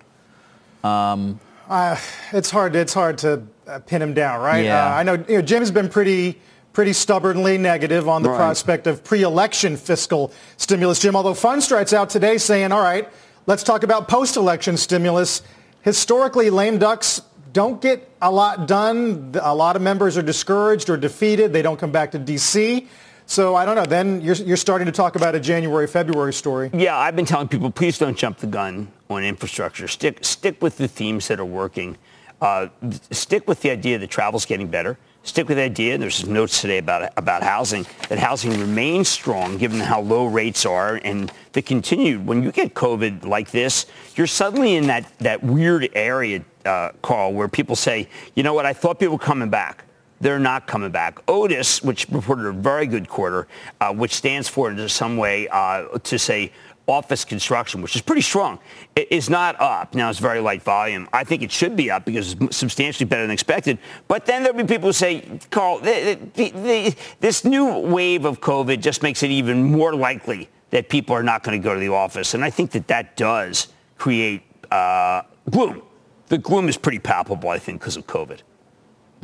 [0.82, 1.98] Um, uh,
[2.32, 2.74] it's hard.
[2.74, 4.64] It's hard to uh, pin him down, right?
[4.64, 4.87] Yeah.
[4.87, 6.40] Uh, I know, you know Jim's been pretty
[6.72, 8.37] pretty stubbornly negative on the right.
[8.37, 11.14] prospect of pre-election fiscal stimulus, Jim.
[11.14, 13.09] Although Fundstrat's out today saying, all right,
[13.46, 15.42] let's talk about post-election stimulus
[15.87, 17.22] historically, lame ducks
[17.55, 19.33] don't get a lot done.
[19.40, 21.55] A lot of members are discouraged or defeated.
[21.55, 22.87] They don't come back to D.C.
[23.25, 23.87] So I don't know.
[23.87, 26.68] Then you're, you're starting to talk about a January, February story.
[26.75, 29.88] Yeah, I've been telling people, please don't jump the gun on infrastructure.
[29.88, 31.96] Stick, stick with the themes that are working.
[32.42, 32.68] Uh,
[33.11, 35.99] stick with the idea that travel's getting better stick with the idea.
[35.99, 41.01] There's notes today about about housing that housing remains strong given how low rates are
[41.05, 42.27] and the continued.
[42.27, 47.33] When you get COVID like this, you're suddenly in that that weird area, uh, Carl,
[47.33, 48.67] where people say, you know what?
[48.67, 49.85] I thought people were coming back.
[50.19, 51.19] They're not coming back.
[51.29, 53.47] Otis, which reported a very good quarter,
[53.83, 56.53] uh, which stands for in some way uh, to say
[56.87, 58.59] office construction, which is pretty strong,
[58.94, 59.94] is not up.
[59.94, 61.09] Now it's very light volume.
[61.12, 63.79] I think it should be up because it's substantially better than expected.
[64.09, 68.40] But then there'll be people who say, Carl, the, the, the, this new wave of
[68.40, 71.81] COVID just makes it even more likely that people are not going to go to
[71.81, 72.35] the office.
[72.35, 73.68] And I think that that does
[73.99, 75.83] create uh, gloom.
[76.29, 78.40] The gloom is pretty palpable, I think, because of COVID.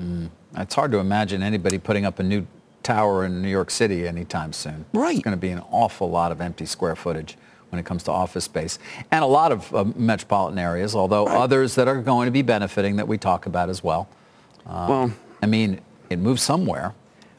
[0.00, 0.30] Mm.
[0.56, 2.46] It's hard to imagine anybody putting up a new
[2.82, 4.84] tower in New York City anytime soon.
[4.92, 5.14] Right.
[5.14, 7.36] It's going to be an awful lot of empty square footage
[7.72, 8.78] when it comes to office space
[9.10, 11.36] and a lot of uh, metropolitan areas, although right.
[11.38, 14.08] others that are going to be benefiting that we talk about as well.
[14.66, 15.80] Uh, well, I mean,
[16.10, 16.94] it moves somewhere.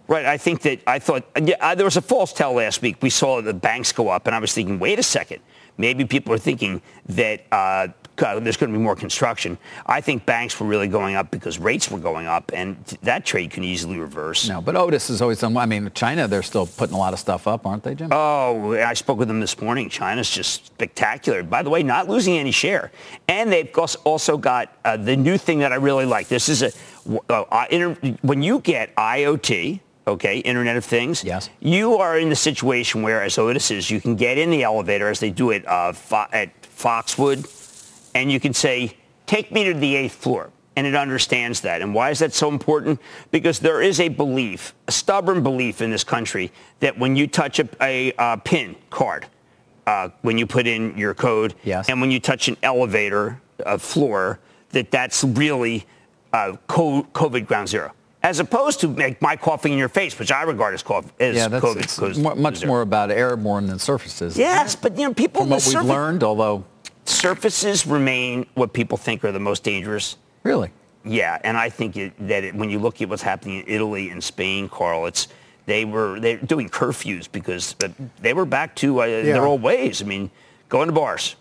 [0.07, 0.25] Right.
[0.25, 2.97] I think that I thought yeah, there was a false tell last week.
[3.01, 5.39] We saw the banks go up, and I was thinking, wait a second.
[5.77, 7.87] Maybe people are thinking that uh, uh,
[8.17, 9.57] there's going to be more construction.
[9.85, 13.51] I think banks were really going up because rates were going up, and that trade
[13.51, 14.47] can easily reverse.
[14.47, 15.55] No, but Otis is always done.
[15.57, 18.09] I mean, China, they're still putting a lot of stuff up, aren't they, Jim?
[18.11, 19.89] Oh, I spoke with them this morning.
[19.89, 21.43] China's just spectacular.
[21.43, 22.91] By the way, not losing any share,
[23.27, 23.69] and they've
[24.03, 26.27] also got uh, the new thing that I really like.
[26.27, 26.71] This is a
[27.29, 31.23] uh, inter- when you get IoT okay, Internet of Things.
[31.23, 31.49] Yes.
[31.61, 35.07] You are in the situation where, as Otis is, you can get in the elevator
[35.07, 35.93] as they do it uh,
[36.33, 37.47] at Foxwood
[38.13, 40.49] and you can say, take me to the eighth floor.
[40.75, 41.83] And it understands that.
[41.83, 42.99] And why is that so important?
[43.29, 47.59] Because there is a belief, a stubborn belief in this country that when you touch
[47.59, 49.27] a, a, a PIN card,
[49.85, 51.89] uh, when you put in your code, yes.
[51.89, 55.85] and when you touch an elevator, a floor, that that's really
[56.33, 60.43] uh, COVID ground zero as opposed to like my coughing in your face, which I
[60.43, 62.17] regard as, cough, as yeah, COVID.
[62.21, 64.37] More, much more about airborne than surfaces.
[64.37, 65.41] Yes, but you know, people.
[65.41, 66.63] From what we've learned, although
[67.05, 70.17] surfaces remain what people think are the most dangerous.
[70.43, 70.71] Really?
[71.05, 74.09] Yeah, and I think it, that it, when you look at what's happening in Italy
[74.09, 75.27] and Spain, Carl, it's
[75.65, 77.75] they were they're doing curfews because
[78.21, 79.23] they were back to uh, yeah.
[79.23, 80.01] their old ways.
[80.01, 80.31] I mean,
[80.69, 81.35] going to bars.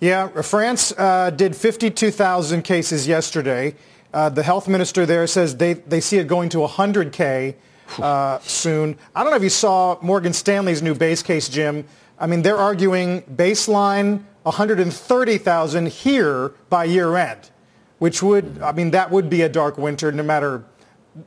[0.00, 3.74] Yeah, France uh, did 52,000 cases yesterday.
[4.12, 7.54] Uh, the health minister there says they, they see it going to 100K
[8.02, 8.98] uh, soon.
[9.14, 11.86] I don't know if you saw Morgan Stanley's new base case, Jim.
[12.18, 17.50] I mean, they're arguing baseline 130,000 here by year end,
[17.98, 20.64] which would, I mean, that would be a dark winter no matter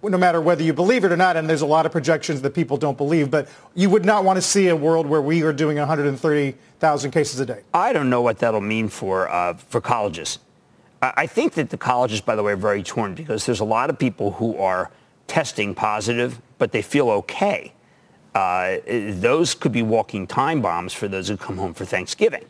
[0.04, 2.54] no matter whether you believe it or not, and there's a lot of projections that
[2.54, 5.54] people don't believe, but you would not want to see a world where we are
[5.54, 7.62] doing 130,000 cases a day.
[7.74, 10.40] I don't know what that'll mean for uh, for colleges.
[11.02, 13.90] I think that the colleges, by the way, are very torn because there's a lot
[13.90, 14.92] of people who are
[15.28, 17.72] testing positive, but they feel okay
[18.38, 22.46] uh, those could be walking time bombs for those who come home for Thanksgiving.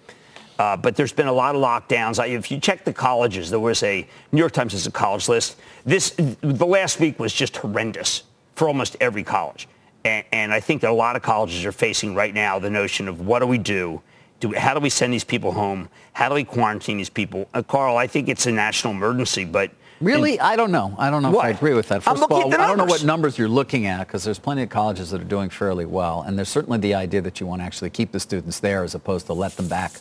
[0.60, 2.20] Uh, but there's been a lot of lockdowns.
[2.28, 5.56] If you check the colleges, there was a New York Times has a college list.
[5.86, 6.10] This
[6.42, 8.24] the last week was just horrendous
[8.56, 9.70] for almost every college,
[10.04, 13.08] and, and I think that a lot of colleges are facing right now the notion
[13.08, 14.02] of what do we do?
[14.42, 15.88] Do we, how do we send these people home?
[16.12, 17.48] How do we quarantine these people?
[17.54, 20.40] Uh, Carl, I think it's a national emergency, but Really?
[20.40, 20.96] I don't know.
[20.98, 21.46] I don't know What?
[21.50, 22.04] if I agree with that.
[22.04, 24.70] First of all, I don't know what numbers you're looking at because there's plenty of
[24.70, 26.22] colleges that are doing fairly well.
[26.22, 28.94] And there's certainly the idea that you want to actually keep the students there as
[28.96, 29.94] opposed to let them back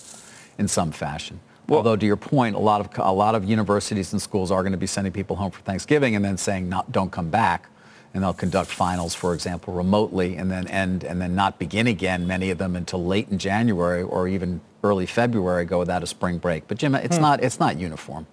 [0.58, 1.40] in some fashion.
[1.68, 4.72] Although to your point, a lot of a lot of universities and schools are going
[4.72, 7.68] to be sending people home for Thanksgiving and then saying not don't come back,
[8.14, 12.24] and they'll conduct finals, for example, remotely, and then end and then not begin again.
[12.26, 16.38] Many of them until late in January or even early February go without a spring
[16.38, 16.68] break.
[16.68, 18.28] But Jim, it's not it's not uniform.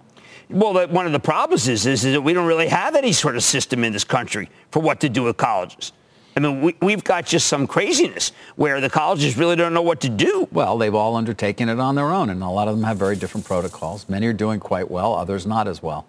[0.50, 3.42] Well, one of the problems is, is that we don't really have any sort of
[3.42, 5.92] system in this country for what to do with colleges.
[6.36, 10.00] I mean, we, we've got just some craziness where the colleges really don't know what
[10.00, 10.48] to do.
[10.50, 13.14] Well, they've all undertaken it on their own, and a lot of them have very
[13.16, 14.08] different protocols.
[14.08, 16.06] Many are doing quite well, others not as well.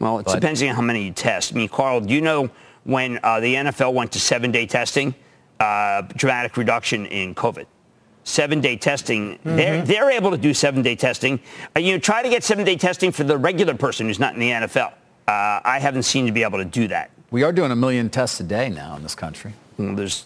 [0.00, 1.52] Well, it But- depends on how many you test.
[1.52, 2.50] I mean, Carl, do you know
[2.84, 5.14] when uh, the NFL went to seven-day testing,
[5.60, 7.64] uh, dramatic reduction in COVID?
[8.24, 9.38] Seven-day testing.
[9.44, 11.40] They're, they're able to do seven-day testing.
[11.76, 14.40] Uh, you know, try to get seven-day testing for the regular person who's not in
[14.40, 14.92] the NFL.
[15.26, 17.10] Uh, I haven't seen to be able to do that.
[17.30, 19.52] We are doing a million tests a day now in this country.
[19.78, 20.24] There's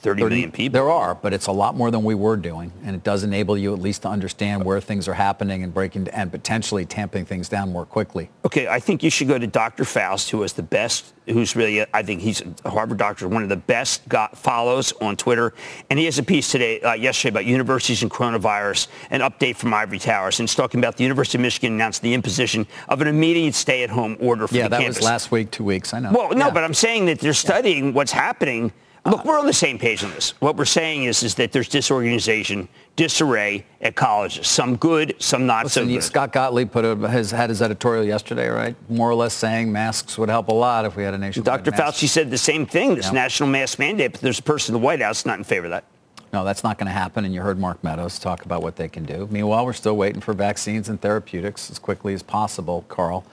[0.00, 0.72] 330 million people.
[0.72, 3.56] There are, but it's a lot more than we were doing, and it does enable
[3.58, 7.48] you at least to understand where things are happening and breaking and potentially tamping things
[7.48, 8.30] down more quickly.
[8.44, 9.84] Okay, I think you should go to Dr.
[9.84, 13.50] Faust, who is the best, who's really, I think he's a Harvard doctor, one of
[13.50, 15.52] the best got follows on Twitter.
[15.90, 19.74] And he has a piece today, uh, yesterday, about universities and coronavirus, an update from
[19.74, 20.40] Ivory Towers.
[20.40, 24.16] And it's talking about the University of Michigan announced the imposition of an immediate stay-at-home
[24.20, 25.92] order for yeah, the that was last week, two weeks.
[25.92, 26.12] I know.
[26.12, 26.50] Well, no, Yeah.
[26.50, 28.72] but I'm saying that they're studying what's happening.
[29.06, 30.34] Look, we're on the same page on this.
[30.40, 34.46] What we're saying is, is that there's disorganization, disarray at colleges.
[34.46, 36.02] Some good, some not Listen, so good.
[36.02, 38.76] Scott Gottlieb put a, has had his editorial yesterday, right?
[38.90, 41.42] More or less saying masks would help a lot if we had a nation.
[41.42, 41.70] Dr.
[41.70, 43.12] Fauci said the same thing, this Yeah.
[43.12, 45.70] national mask mandate, but there's a person in the White House not in favor of
[45.70, 45.84] that.
[46.32, 47.24] No, that's not going to happen.
[47.24, 49.26] And you heard Mark Meadows talk about what they can do.
[49.30, 53.24] Meanwhile, we're still waiting for vaccines and therapeutics as quickly as possible, Carl,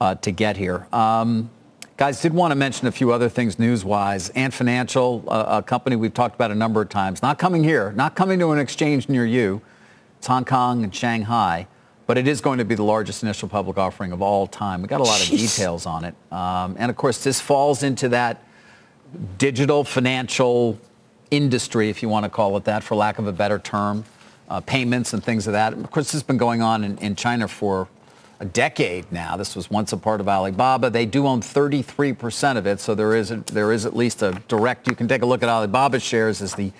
[0.00, 0.86] uh, to get here.
[0.92, 1.48] Um,
[1.96, 4.30] guys, did want to mention a few other things news-wise.
[4.30, 7.92] Ant Financial, uh, a company we've talked about a number of times, not coming here,
[7.92, 9.62] not coming to an exchange near you.
[10.18, 11.68] It's Hong Kong and Shanghai.
[12.06, 14.82] But it is going to be the largest initial public offering of all time.
[14.82, 16.14] We got a lot of details on it.
[16.30, 18.42] Um, and of course, this falls into that
[19.38, 20.78] digital financial
[21.30, 24.04] industry, if you want to call it that, for lack of a better term,
[24.50, 25.72] uh, payments and things of that.
[25.72, 27.88] Of course, this has been going on in, in China for
[28.40, 29.36] a decade now.
[29.36, 30.90] This was once a part of Alibaba.
[30.90, 34.32] They do own 33% of it, so there is a, there is at least a
[34.48, 34.88] direct.
[34.88, 36.72] You can take a look at Alibaba shares as the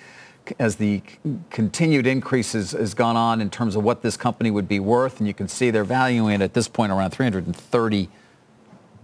[0.59, 1.01] as the
[1.49, 5.27] continued increases has gone on in terms of what this company would be worth, and
[5.27, 8.09] you can see they're valuing it at this point around 330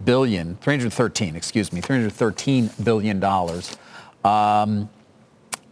[0.04, 3.76] billion, 313, excuse me, 313 billion dollars.
[4.24, 4.88] Um,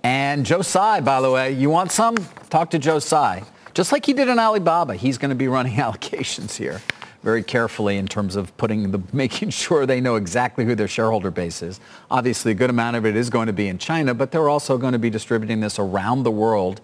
[0.02, 2.16] and Joe Tsai, by the way, you want some?
[2.48, 3.44] Talk to Joe Tsai.
[3.74, 6.80] Just like he did in Alibaba, he's going to be running allocations here
[7.22, 11.30] very carefully in terms of putting the, making sure they know exactly who their shareholder
[11.30, 11.80] base is.
[12.10, 14.78] Obviously, a good amount of it is going to be in China, but they're also
[14.78, 16.80] going to be distributing this around the world.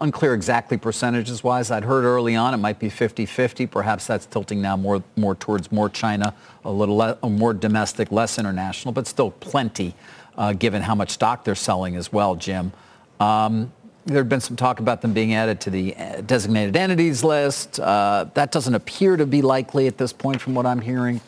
[0.00, 1.70] Unclear exactly percentages wise.
[1.70, 3.70] I'd heard early on it might be 50-50.
[3.70, 8.38] Perhaps that's tilting now more, more towards more China, a little le- more domestic, less
[8.38, 9.94] international, but still plenty
[10.38, 12.72] uh, given how much stock they're selling as well, Jim.
[13.18, 13.72] Um,
[14.06, 17.78] there had been some talk about them being added to the uh, designated entities list.
[17.80, 21.20] Uh, that doesn't appear to be likely at this point from what I'm hearing.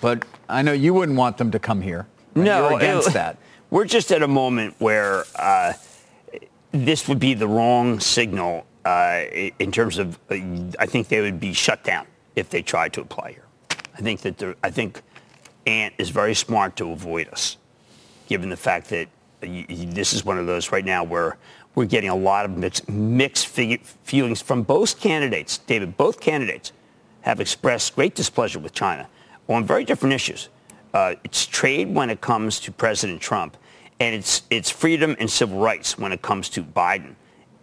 [0.00, 2.06] But I know you wouldn't want them to come here.
[2.34, 2.44] right?
[2.44, 3.38] No, You're against it- that.
[3.70, 5.72] We're just at a moment where uh,
[6.70, 9.22] this would be the wrong signal uh,
[9.58, 10.16] in terms of.
[10.30, 10.36] Uh,
[10.78, 13.44] I think they would be shut down if they tried to apply here.
[13.96, 15.02] I think that I think
[15.66, 17.56] Ant is very smart to avoid us,
[18.28, 19.08] given the fact that
[19.40, 21.36] this is one of those right now where
[21.74, 25.58] we're getting a lot of mixed, mixed feelings from both candidates.
[25.58, 26.72] David, both candidates
[27.22, 29.08] have expressed great displeasure with China
[29.48, 30.48] on very different issues.
[30.92, 33.56] Uh, it's trade when it comes to President Trump,
[33.98, 37.14] and it's, it's freedom and civil rights when it comes to Biden.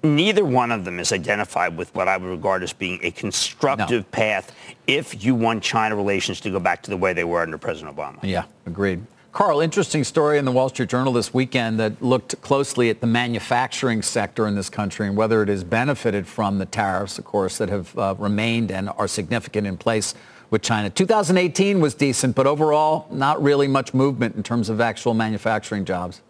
[0.04, 4.10] Neither one of them is identified with what I would regard as being a constructive
[4.12, 4.52] path
[4.88, 7.96] if you want China relations to go back to the way they were under President
[7.96, 8.18] Obama.
[8.24, 9.06] Yeah, agreed.
[9.32, 13.08] Carl, interesting story in the Wall Street Journal this weekend that looked closely at the
[13.08, 17.58] manufacturing sector in this country and whether it has benefited from the tariffs, of course,
[17.58, 20.16] that have uh, remained and are significant in place
[20.50, 20.90] with China.
[20.90, 26.22] 2018 was decent, but overall, not really much movement in terms of actual manufacturing jobs.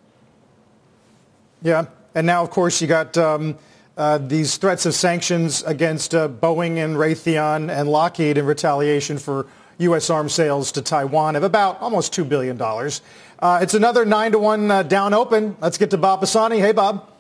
[1.64, 1.86] Yeah.
[2.14, 3.58] And now, of course, you got um,
[3.98, 9.48] uh, these threats of sanctions against uh, Boeing and Raytheon and Lockheed in retaliation for
[9.82, 10.10] U.S.
[10.10, 12.62] arms sales to Taiwan of about almost $2 billion.
[12.62, 15.56] Uh, it's another 9 to 1 uh, down open.
[15.62, 16.60] Let's get to Bob Pisani.
[16.60, 17.12] Hey, Bob.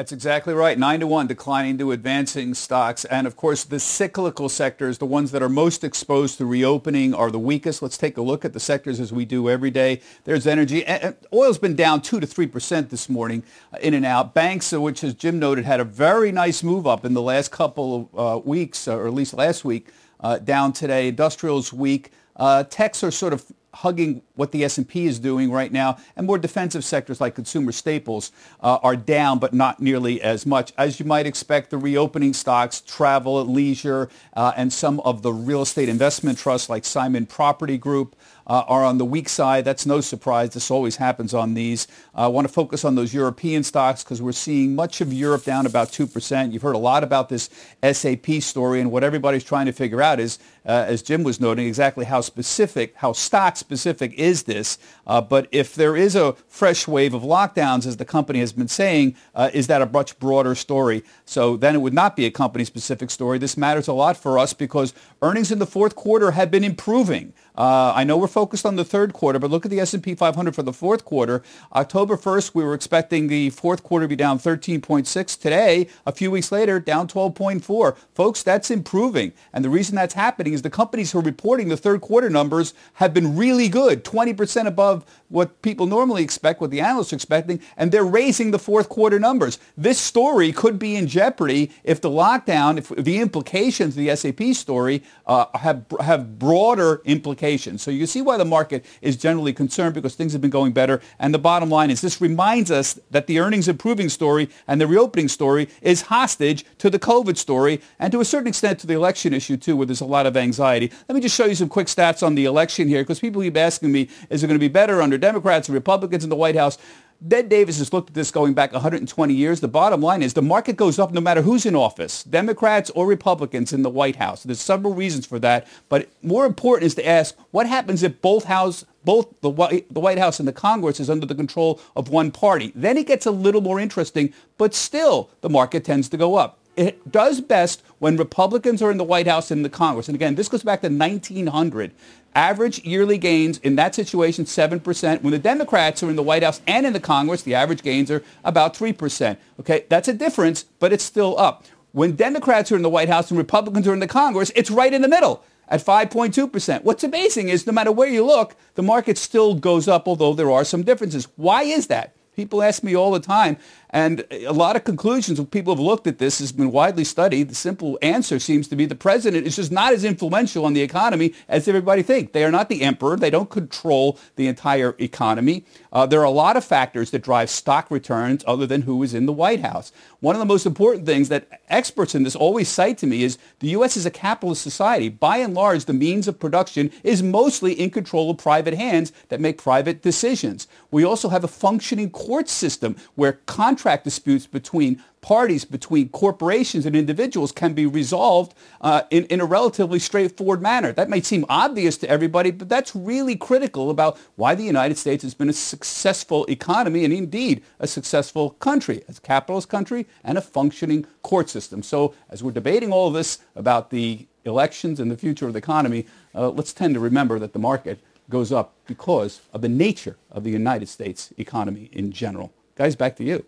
[0.00, 0.78] That's exactly right.
[0.78, 3.04] Nine to one declining to advancing stocks.
[3.04, 7.30] And of course, the cyclical sectors, the ones that are most exposed to reopening are
[7.30, 7.82] the weakest.
[7.82, 10.00] Let's take a look at the sectors as we do every day.
[10.24, 10.86] There's energy.
[11.34, 13.42] Oil's been down two to 3% this morning
[13.74, 14.32] uh, in and out.
[14.32, 17.50] Banks, uh, which as Jim noted, had a very nice move up in the last
[17.50, 19.88] couple of uh, weeks, or at least last week,
[20.20, 21.08] uh, down today.
[21.08, 22.12] Industrials weak.
[22.36, 26.38] Uh, techs are sort of hugging what the S&P is doing right now, and more
[26.38, 30.72] defensive sectors like consumer staples uh, are down, but not nearly as much.
[30.76, 35.62] As you might expect, the reopening stocks, travel, leisure, uh, and some of the real
[35.62, 38.16] estate investment trusts like Simon Property Group
[38.50, 39.64] uh, are on the weak side.
[39.64, 40.50] That's no surprise.
[40.50, 41.86] This always happens on these.
[42.12, 45.66] I want to focus on those European stocks because we're seeing much of Europe down
[45.66, 46.52] about 2%.
[46.52, 47.48] You've heard a lot about this
[47.80, 51.66] SAP story, and what everybody's trying to figure out is, uh, as Jim was noting,
[51.66, 54.78] exactly how specific, how stock specific is this.
[55.06, 58.68] Uh, but if there is a fresh wave of lockdowns, as the company has been
[58.68, 61.02] saying, uh, is that a much broader story?
[61.24, 63.38] So then it would not be a company-specific story.
[63.38, 67.32] This matters a lot for us because earnings in the fourth quarter have been improving.
[67.56, 70.54] Uh, I know we're focused on the third quarter, but look at the S&P 500
[70.54, 71.42] for the fourth quarter.
[71.74, 75.38] October 1st, we were expecting the fourth quarter to be down 13.6.
[75.38, 77.96] Today, a few weeks later, down 12.4.
[78.14, 79.32] Folks, that's improving.
[79.52, 82.74] And the reason that's happening is the companies who are reporting the third quarter numbers
[82.94, 87.60] have been really good, 20% above what people normally expect, what the analysts are expecting,
[87.76, 89.58] and they're raising the fourth quarter numbers.
[89.76, 94.54] This story could be in jeopardy if the lockdown, if the implications of the SAP
[94.54, 97.82] story uh, have, have broader implications.
[97.82, 101.00] So you see why the market is generally concerned because things have been going better.
[101.18, 104.86] And the bottom line is this reminds us that the earnings improving story and the
[104.86, 108.94] reopening story is hostage to the COVID story and to a certain extent to the
[108.94, 110.90] election issue too, where there's a lot of anxiety.
[111.08, 113.56] Let me just show you some quick stats on the election here because people keep
[113.56, 116.56] asking me, is it going to be better under Democrats and Republicans in the White
[116.56, 116.78] House.
[117.22, 119.60] Ned Davis has looked at this going back 120 years.
[119.60, 123.06] The bottom line is the market goes up no matter who's in office, Democrats or
[123.06, 124.42] Republicans in the White House.
[124.42, 128.44] There's several reasons for that, but more important is to ask what happens if both
[128.44, 129.50] house, both the
[129.90, 132.72] the White House and the Congress is under the control of one party.
[132.74, 136.59] Then it gets a little more interesting, but still the market tends to go up
[136.76, 140.08] it does best when Republicans are in the White House and the Congress.
[140.08, 141.92] And again, this goes back to 1900.
[142.34, 145.22] Average yearly gains in that situation, 7%.
[145.22, 148.10] When the Democrats are in the White House and in the Congress, the average gains
[148.10, 149.36] are about 3%.
[149.58, 151.64] Okay, that's a difference, but it's still up.
[151.92, 154.92] When Democrats are in the White House and Republicans are in the Congress, it's right
[154.92, 156.84] in the middle at 5.2%.
[156.84, 160.50] What's amazing is no matter where you look, the market still goes up, although there
[160.50, 161.26] are some differences.
[161.36, 162.14] Why is that?
[162.36, 163.56] People ask me all the time,
[163.90, 167.48] and a lot of conclusions when people have looked at this has been widely studied.
[167.48, 170.82] The simple answer seems to be the president is just not as influential on the
[170.82, 172.32] economy as everybody thinks.
[172.32, 173.16] They are not the emperor.
[173.16, 175.64] They don't control the entire economy.
[175.92, 179.12] Uh, there are a lot of factors that drive stock returns other than who is
[179.12, 179.92] in the White House.
[180.20, 183.38] One of the most important things that experts in this always cite to me is
[183.58, 183.96] the U.S.
[183.96, 185.08] is a capitalist society.
[185.08, 189.40] By and large, the means of production is mostly in control of private hands that
[189.40, 190.68] make private decisions.
[190.90, 196.84] We also have a functioning court system where contracts contract disputes between parties, between corporations
[196.84, 198.52] and individuals can be resolved
[198.82, 200.92] uh, in, in a relatively straightforward manner.
[200.92, 205.22] That may seem obvious to everybody, but that's really critical about why the United States
[205.22, 210.36] has been a successful economy and indeed a successful country, as a capitalist country and
[210.36, 211.82] a functioning court system.
[211.82, 216.04] So as we're debating all this about the elections and the future of the economy,
[216.34, 220.44] uh, let's tend to remember that the market goes up because of the nature of
[220.44, 222.52] the United States economy in general.
[222.74, 223.44] Guys, back to you.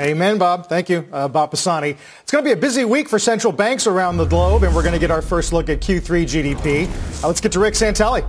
[0.00, 0.66] Amen, Bob.
[0.66, 1.94] Thank you, uh, Bob Pisani.
[2.22, 4.82] It's going to be a busy week for central banks around the globe, and we're
[4.82, 7.22] going to get our first look at Q3 GDP.
[7.22, 8.26] Uh, let's get to Rick Santelli.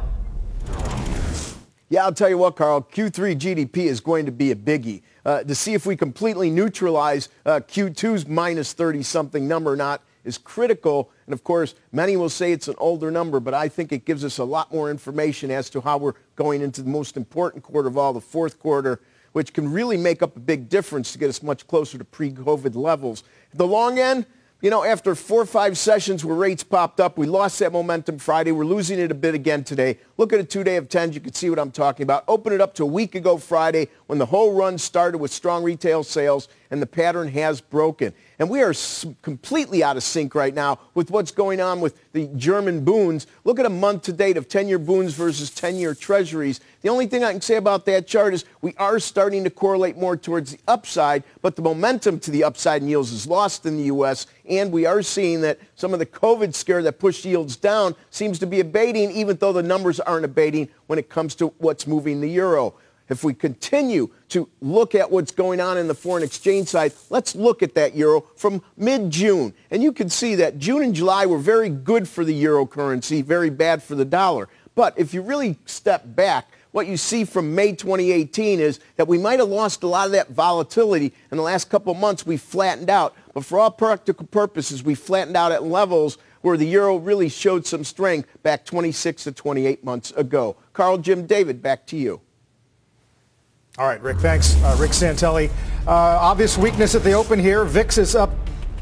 [1.87, 2.81] Yeah, I'll tell you what, Carl.
[2.81, 5.01] Q3 GDP is going to be a biggie.
[5.23, 10.37] Uh, to see if we completely neutralize uh, Q2's minus 30-something number or not is
[10.37, 11.09] critical.
[11.25, 14.25] And of course, many will say it's an older number, but I think it gives
[14.25, 17.87] us a lot more information as to how we're going into the most important quarter
[17.87, 18.99] of all, the fourth quarter
[19.33, 22.75] which can really make up a big difference to get us much closer to pre-COVID
[22.75, 23.23] levels.
[23.53, 24.25] The long end,
[24.61, 28.19] you know, after four or five sessions where rates popped up, we lost that momentum
[28.19, 28.51] Friday.
[28.51, 29.97] We're losing it a bit again today.
[30.17, 31.13] Look at a two-day of 10s.
[31.13, 32.23] You can see what I'm talking about.
[32.27, 35.63] Open it up to a week ago Friday when the whole run started with strong
[35.63, 36.47] retail sales.
[36.71, 38.13] And the pattern has broken.
[38.39, 38.73] And we are
[39.21, 43.27] completely out of sync right now with what's going on with the German bunds.
[43.43, 46.59] Look at a month to date of 10-year bunds versus 10-year treasuries.
[46.81, 49.97] The only thing I can say about that chart is we are starting to correlate
[49.97, 53.77] more towards the upside, but the momentum to the upside in yields is lost in
[53.77, 57.55] the U.S., and we are seeing that some of the COVID scare that pushed yields
[57.55, 61.47] down seems to be abating, even though the numbers aren't abating when it comes to
[61.59, 62.73] what's moving the euro.
[63.11, 67.35] If we continue to look at what's going on in the foreign exchange side, let's
[67.35, 69.53] look at that euro from mid-June.
[69.69, 73.21] And you can see that June and July were very good for the euro currency,
[73.21, 74.47] very bad for the dollar.
[74.75, 79.17] But if you really step back, what you see from May 2018 is that we
[79.17, 82.25] might have lost a lot of that volatility in the last couple of months.
[82.25, 83.13] We flattened out.
[83.33, 87.67] But for all practical purposes, we flattened out at levels where the euro really showed
[87.67, 90.55] some strength back 26 to 28 months ago.
[90.71, 92.21] Carl, Jim, David, back to you.
[93.77, 94.61] All right, Rick, thanks.
[94.63, 95.49] Uh, Rick Santelli.
[95.87, 97.63] Uh, obvious weakness at the open here.
[97.63, 98.29] VIX is up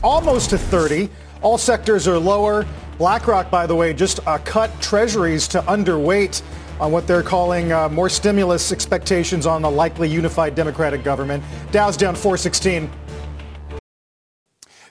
[0.01, 1.09] almost to 30.
[1.43, 2.65] All sectors are lower.
[2.97, 6.41] BlackRock, by the way, just uh, cut treasuries to underweight
[6.79, 11.43] on what they're calling uh, more stimulus expectations on a likely unified Democratic government.
[11.71, 12.89] Dow's down 416.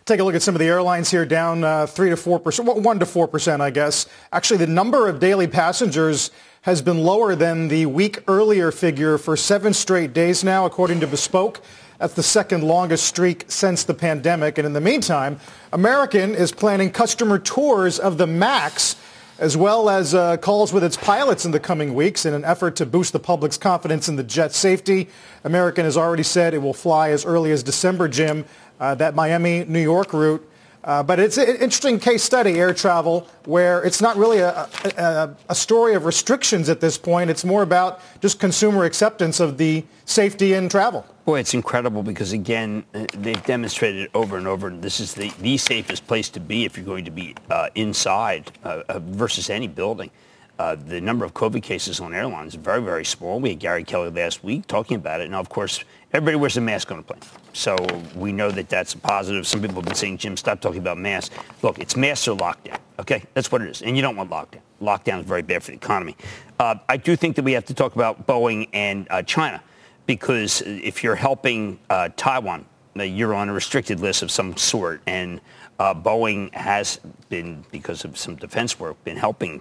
[0.05, 2.81] Take a look at some of the airlines here, down uh, 3 to 4%, well,
[2.81, 4.07] 1 to 4%, I guess.
[4.33, 6.31] Actually, the number of daily passengers
[6.63, 11.07] has been lower than the week earlier figure for seven straight days now, according to
[11.07, 11.61] Bespoke.
[11.99, 14.59] That's the second longest streak since the pandemic.
[14.59, 15.41] And in the meantime,
[15.73, 18.97] American is planning customer tours of the MAX
[19.39, 22.75] as well as uh, calls with its pilots in the coming weeks in an effort
[22.77, 25.09] to boost the public's confidence in the jet's safety.
[25.45, 28.45] American has already said it will fly as early as December, Jim,
[28.81, 30.45] uh, that Miami-New York route.
[30.89, 34.67] Uh, but it's an interesting case study, air travel, where it's not really a,
[34.97, 37.29] a, a, story of restrictions at this point.
[37.29, 41.05] It's more about just consumer acceptance of the safety in travel.
[41.27, 44.71] Boy, it's incredible because, again, uh, they've demonstrated over and over.
[44.71, 48.51] This is the, the safest place to be if you're going to be uh, inside
[48.65, 50.11] uh, uh versus any building.
[50.59, 53.41] The number of COVID cases on airlines is very, very small.
[53.41, 55.31] We had Gary Kelly last week talking about it.
[55.31, 57.21] Now, of course, everybody wears a mask on a plane.
[57.53, 57.77] So
[58.15, 59.47] we know that that's a positive.
[59.47, 61.35] Some people have been saying, Jim, stop talking about masks.
[61.63, 62.79] Look, it's masks or lockdown.
[62.99, 63.83] Okay, that's what it is.
[63.83, 64.61] And you don't want lockdown.
[64.81, 66.17] Lockdown is very bad for the economy.
[66.59, 69.63] Uh, I do think that we have to talk about Boeing and uh, China
[70.07, 72.65] because if you're helping uh, Taiwan,
[72.99, 75.03] uh, you're on a restricted list of some sort.
[75.07, 75.41] And
[75.79, 79.61] uh, Boeing has been, because of some defense work, been helping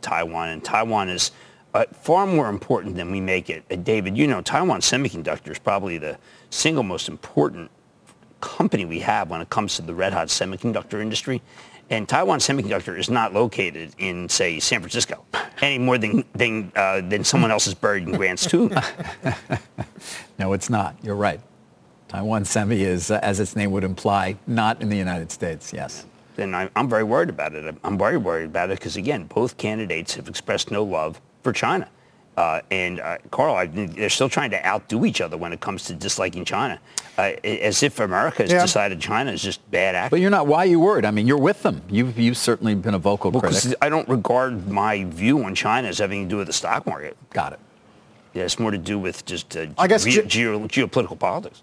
[0.00, 0.48] Taiwan.
[0.48, 1.32] And Taiwan is
[1.74, 3.64] uh, far more important than we make it.
[3.70, 6.16] Uh, David, you know, Taiwan Semiconductor is probably the
[6.50, 7.70] single most important
[8.40, 11.42] company we have when it comes to the red hot semiconductor industry.
[11.90, 15.24] And Taiwan Semiconductor is not located in, say, San Francisco
[15.60, 18.74] any more than than, uh, than someone else is buried in Grant's tomb.
[20.38, 20.96] no, it's not.
[21.02, 21.40] You're right.
[22.08, 25.72] Taiwan Semi is, uh, as its name would imply, not in the United States.
[25.72, 26.06] Yes.
[26.36, 27.74] Then I, I'm very worried about it.
[27.82, 31.88] I'm very worried about it because, again, both candidates have expressed no love for China.
[32.36, 35.84] Uh, and uh, Carl, I, they're still trying to outdo each other when it comes
[35.84, 36.80] to disliking China,
[37.16, 38.62] uh, as if America has yeah.
[38.62, 40.16] decided China is just bad acting.
[40.16, 40.48] But you're not.
[40.48, 41.04] Why are you worried?
[41.04, 41.80] I mean, you're with them.
[41.88, 43.76] You've you've certainly been a vocal well, critic.
[43.80, 47.16] I don't regard my view on China as having to do with the stock market.
[47.30, 47.60] Got it.
[48.32, 51.62] Yeah, it's more to do with just uh, I guess ge- geo- geopolitical politics.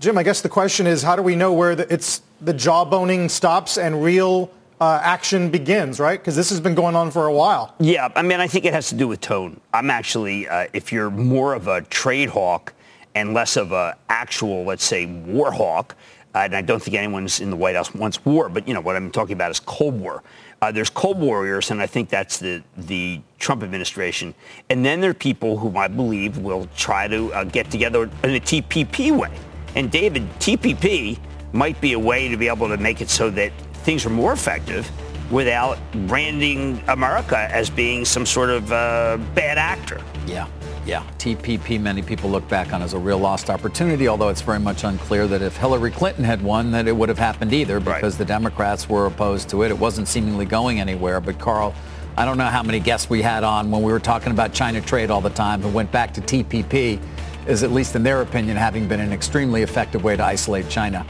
[0.00, 3.30] Jim, I guess the question is, how do we know where the, it's the jawboning
[3.30, 4.50] stops and real
[4.80, 6.18] uh, action begins, right?
[6.18, 7.74] Because this has been going on for a while.
[7.78, 9.60] Yeah, I mean, I think it has to do with tone.
[9.72, 12.74] I'm actually, uh, if you're more of a trade hawk
[13.14, 15.96] and less of a actual, let's say, war hawk,
[16.34, 18.80] uh, and I don't think anyone's in the White House wants war, but you know
[18.80, 20.22] what I'm talking about is Cold War.
[20.60, 24.34] Uh, there's Cold Warriors, and I think that's the the Trump administration.
[24.68, 28.30] And then there are people who I believe will try to uh, get together in
[28.30, 29.30] a TPP way.
[29.76, 31.18] And David, TPP
[31.52, 33.52] might be a way to be able to make it so that
[33.84, 34.90] things are more effective
[35.30, 40.00] without branding America as being some sort of uh, bad actor.
[40.26, 40.48] Yeah.
[40.86, 44.58] Yeah, TPP many people look back on as a real lost opportunity, although it's very
[44.58, 48.02] much unclear that if Hillary Clinton had won, that it would have happened either because
[48.02, 48.18] right.
[48.18, 49.70] the Democrats were opposed to it.
[49.70, 51.22] It wasn't seemingly going anywhere.
[51.22, 51.74] But Carl,
[52.18, 54.82] I don't know how many guests we had on when we were talking about China
[54.82, 57.00] trade all the time and went back to TPP
[57.46, 61.06] is at least in their opinion having been an extremely effective way to isolate China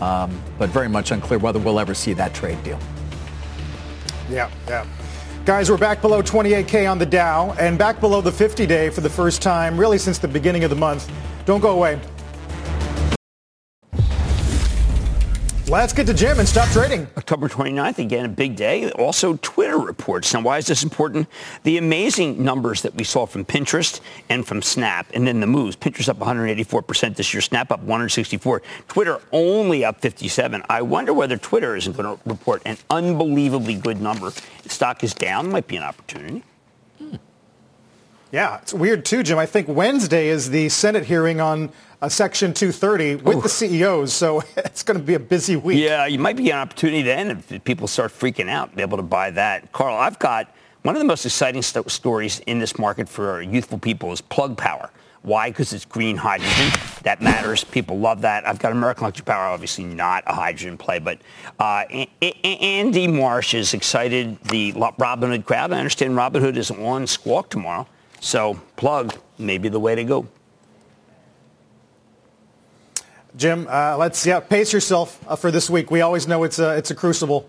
[0.00, 2.78] um, but very much unclear whether we'll ever see that trade deal.
[4.30, 4.86] Yeah, yeah.
[5.44, 9.08] Guys, we're back below 28K on the Dow and back below the 50-day for the
[9.08, 11.10] first time really since the beginning of the month.
[11.46, 11.98] Don't go away.
[15.68, 17.06] Let's get to Jim and stop trading.
[17.18, 18.90] October 29th, again, a big day.
[18.92, 20.32] Also, Twitter reports.
[20.32, 21.28] Now, why is this important?
[21.64, 24.00] The amazing numbers that we saw from Pinterest
[24.30, 25.76] and from Snap, and then the moves.
[25.76, 30.62] Pinterest up 184% this year, Snap up 164, Twitter only up 57.
[30.70, 34.32] I wonder whether Twitter isn't going to report an unbelievably good number.
[34.68, 36.44] Stock is down, might be an opportunity.
[38.30, 39.38] Yeah, it's weird too, Jim.
[39.38, 41.70] I think Wednesday is the Senate hearing on
[42.02, 43.40] uh, Section 230 with Ooh.
[43.40, 45.78] the CEOs, so it's going to be a busy week.
[45.82, 49.02] Yeah, you might be an opportunity then if people start freaking out, be able to
[49.02, 49.72] buy that.
[49.72, 53.78] Carl, I've got one of the most exciting st- stories in this market for youthful
[53.78, 54.90] people is Plug Power.
[55.22, 55.50] Why?
[55.50, 56.70] Because it's green hydrogen.
[57.02, 57.64] That matters.
[57.64, 58.46] People love that.
[58.46, 61.18] I've got American Electric Power, obviously not a hydrogen play, but
[61.58, 61.84] uh,
[62.22, 64.38] Andy Marsh is excited.
[64.44, 65.72] The Robinhood crowd.
[65.72, 67.86] I understand Robinhood is on Squawk tomorrow.
[68.20, 70.26] So plug may be the way to go.
[73.36, 75.90] Jim, uh, let's yeah pace yourself uh, for this week.
[75.90, 77.48] We always know it's a it's a crucible.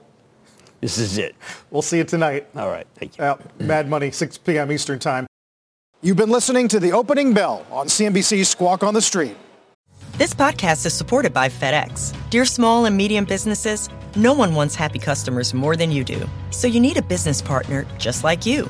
[0.82, 1.36] This is it.
[1.72, 2.48] We'll see you tonight.
[2.56, 3.24] All right, thank you.
[3.24, 4.72] Uh, Mad Money, 6 p.m.
[4.72, 5.28] Eastern Time.
[6.02, 9.36] You've been listening to the opening bell on CNBC's Squawk on the Street.
[10.14, 12.16] This podcast is supported by FedEx.
[12.30, 16.26] Dear small and medium businesses, no one wants happy customers more than you do.
[16.52, 18.70] So you need a business partner just like you